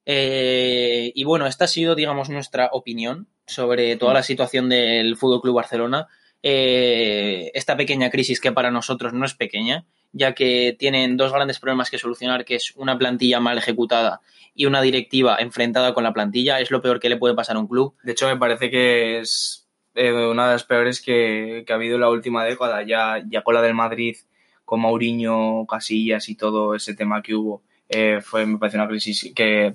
Eh, 0.07 1.13
y 1.15 1.25
bueno, 1.25 1.47
esta 1.47 1.65
ha 1.65 1.69
sido, 1.69 1.95
digamos, 1.95 2.31
nuestra 2.31 2.71
opinión 2.73 3.29
sobre 3.47 3.97
toda 3.97 4.15
la 4.15 4.23
situación 4.23 4.69
del 4.69 5.17
Fútbol 5.17 5.43
Club 5.43 5.57
Barcelona. 5.57 6.09
Eh, 6.43 7.51
esta 7.55 7.77
pequeña 7.77 8.11
crisis 8.11 8.41
que 8.41 8.53
para 8.53 8.71
nosotros 8.71 9.13
no 9.13 9.25
es 9.25 9.35
pequeña, 9.35 9.85
ya 10.13 10.35
que 10.35 10.75
tienen 10.79 11.17
dos 11.17 11.33
grandes 11.33 11.59
problemas 11.59 11.91
que 11.91 11.99
solucionar, 11.99 12.45
que 12.45 12.57
es 12.57 12.75
una 12.77 12.99
plantilla 12.99 13.41
mal 13.41 13.59
ejecutada 13.59 14.21
y 14.55 14.67
una 14.67 14.83
directiva 14.83 15.37
enfrentada 15.39 15.95
con 15.95 16.05
la 16.05 16.13
plantilla, 16.13 16.61
es 16.61 16.71
lo 16.71 16.83
peor 16.83 16.99
que 16.99 17.09
le 17.09 17.17
puede 17.17 17.35
pasar 17.35 17.57
a 17.57 17.61
un 17.61 17.69
club. 17.69 17.95
De 18.03 18.13
hecho, 18.13 18.27
me 18.27 18.37
parece 18.37 18.71
que 18.71 19.21
es 19.21 19.69
eh, 19.95 20.13
una 20.13 20.47
de 20.47 20.53
las 20.53 20.65
peores 20.65 21.01
que, 21.01 21.65
que 21.67 21.73
ha 21.73 21.77
habido 21.77 21.97
en 21.97 22.01
la 22.01 22.11
última 22.11 22.45
década. 22.45 22.83
Ya, 22.83 23.23
ya 23.29 23.43
con 23.43 23.55
la 23.55 23.63
del 23.63 23.75
Madrid, 23.75 24.17
con 24.65 24.81
Mourinho, 24.81 25.67
Casillas 25.67 26.29
y 26.29 26.37
todo 26.37 26.75
ese 26.75 26.95
tema 26.95 27.23
que 27.23 27.35
hubo, 27.35 27.63
eh, 27.89 28.21
fue, 28.23 28.47
me 28.47 28.57
parece 28.57 28.79
una 28.79 28.87
crisis 28.87 29.33
que, 29.35 29.75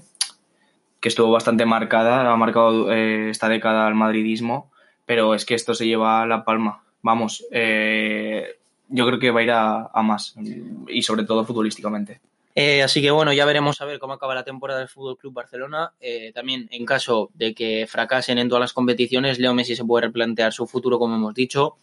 que 1.06 1.10
estuvo 1.10 1.30
bastante 1.30 1.68
marcada. 1.68 2.32
Ha 2.32 2.36
marcado 2.36 2.92
eh, 2.92 3.30
esta 3.30 3.48
década 3.48 3.86
al 3.86 3.94
madridismo, 3.94 4.72
pero 5.06 5.36
es 5.36 5.46
que 5.46 5.54
esto 5.54 5.76
se 5.76 5.86
lleva 5.86 6.24
a 6.24 6.26
la 6.26 6.44
palma. 6.44 6.84
Vamos, 7.04 7.46
eh, 7.52 8.58
yo 8.88 9.06
creo 9.06 9.20
que 9.20 9.30
va 9.30 9.42
a 9.42 9.44
ir 9.44 9.52
a, 9.52 9.86
a 9.94 10.02
más 10.02 10.34
y 10.88 11.04
sobre 11.04 11.24
todo 11.26 11.46
futbolísticamente. 11.46 12.22
Eh, 12.56 12.82
así 12.82 13.04
que 13.04 13.12
bueno, 13.12 13.34
ya 13.34 13.46
veremos 13.46 13.82
a 13.82 13.86
ver 13.86 14.00
cómo 14.00 14.14
acaba 14.14 14.34
la 14.34 14.44
temporada 14.44 14.80
del 14.80 14.88
Fútbol 14.88 15.16
Club 15.16 15.32
Barcelona. 15.32 15.94
Eh, 16.00 16.32
también, 16.34 16.68
en 16.72 16.88
caso 16.88 17.30
de 17.36 17.54
que 17.54 17.86
fracasen 17.88 18.40
en 18.40 18.50
todas 18.50 18.62
las 18.62 18.74
competiciones, 18.74 19.38
Leo 19.38 19.54
Messi 19.54 19.76
se 19.76 19.86
puede 19.86 20.08
replantear 20.08 20.54
su 20.54 20.66
futuro, 20.66 20.98
como 20.98 21.14
hemos 21.18 21.36
dicho. 21.36 21.76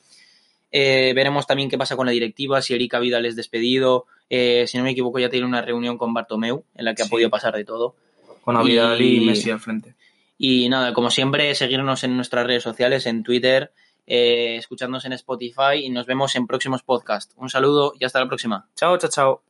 Eh, 0.72 1.12
veremos 1.14 1.46
también 1.46 1.70
qué 1.70 1.78
pasa 1.78 1.94
con 1.94 2.06
la 2.06 2.12
directiva, 2.12 2.60
si 2.60 2.74
Erika 2.74 2.98
Vidal 2.98 3.24
es 3.24 3.36
despedido. 3.36 4.06
Si 4.28 4.78
no 4.78 4.82
me 4.82 4.90
equivoco, 4.90 5.20
ya 5.20 5.28
tiene 5.28 5.46
una 5.46 5.62
reunión 5.62 5.96
con 5.96 6.12
Bartomeu, 6.12 6.64
en 6.74 6.86
la 6.86 6.96
que 6.96 7.04
ha 7.04 7.06
podido 7.06 7.30
pasar 7.30 7.54
de 7.54 7.64
todo. 7.64 7.94
Con 8.42 8.56
Avidal 8.56 9.00
y, 9.00 9.16
Y- 9.16 9.20
Messi 9.24 9.50
al 9.50 9.60
frente. 9.60 9.94
Y 10.36 10.68
nada, 10.68 10.92
como 10.92 11.10
siempre, 11.10 11.54
seguirnos 11.54 12.02
en 12.04 12.16
nuestras 12.16 12.46
redes 12.46 12.62
sociales, 12.62 13.06
en 13.06 13.22
Twitter, 13.22 13.72
eh, 14.06 14.56
escuchándonos 14.56 15.04
en 15.04 15.12
Spotify 15.12 15.76
y 15.84 15.90
nos 15.90 16.06
vemos 16.06 16.34
en 16.34 16.46
próximos 16.46 16.82
podcasts. 16.82 17.32
Un 17.36 17.48
saludo 17.48 17.94
y 17.98 18.04
hasta 18.04 18.18
la 18.20 18.26
próxima. 18.26 18.68
Chao, 18.74 18.98
chao, 18.98 19.10
chao. 19.10 19.42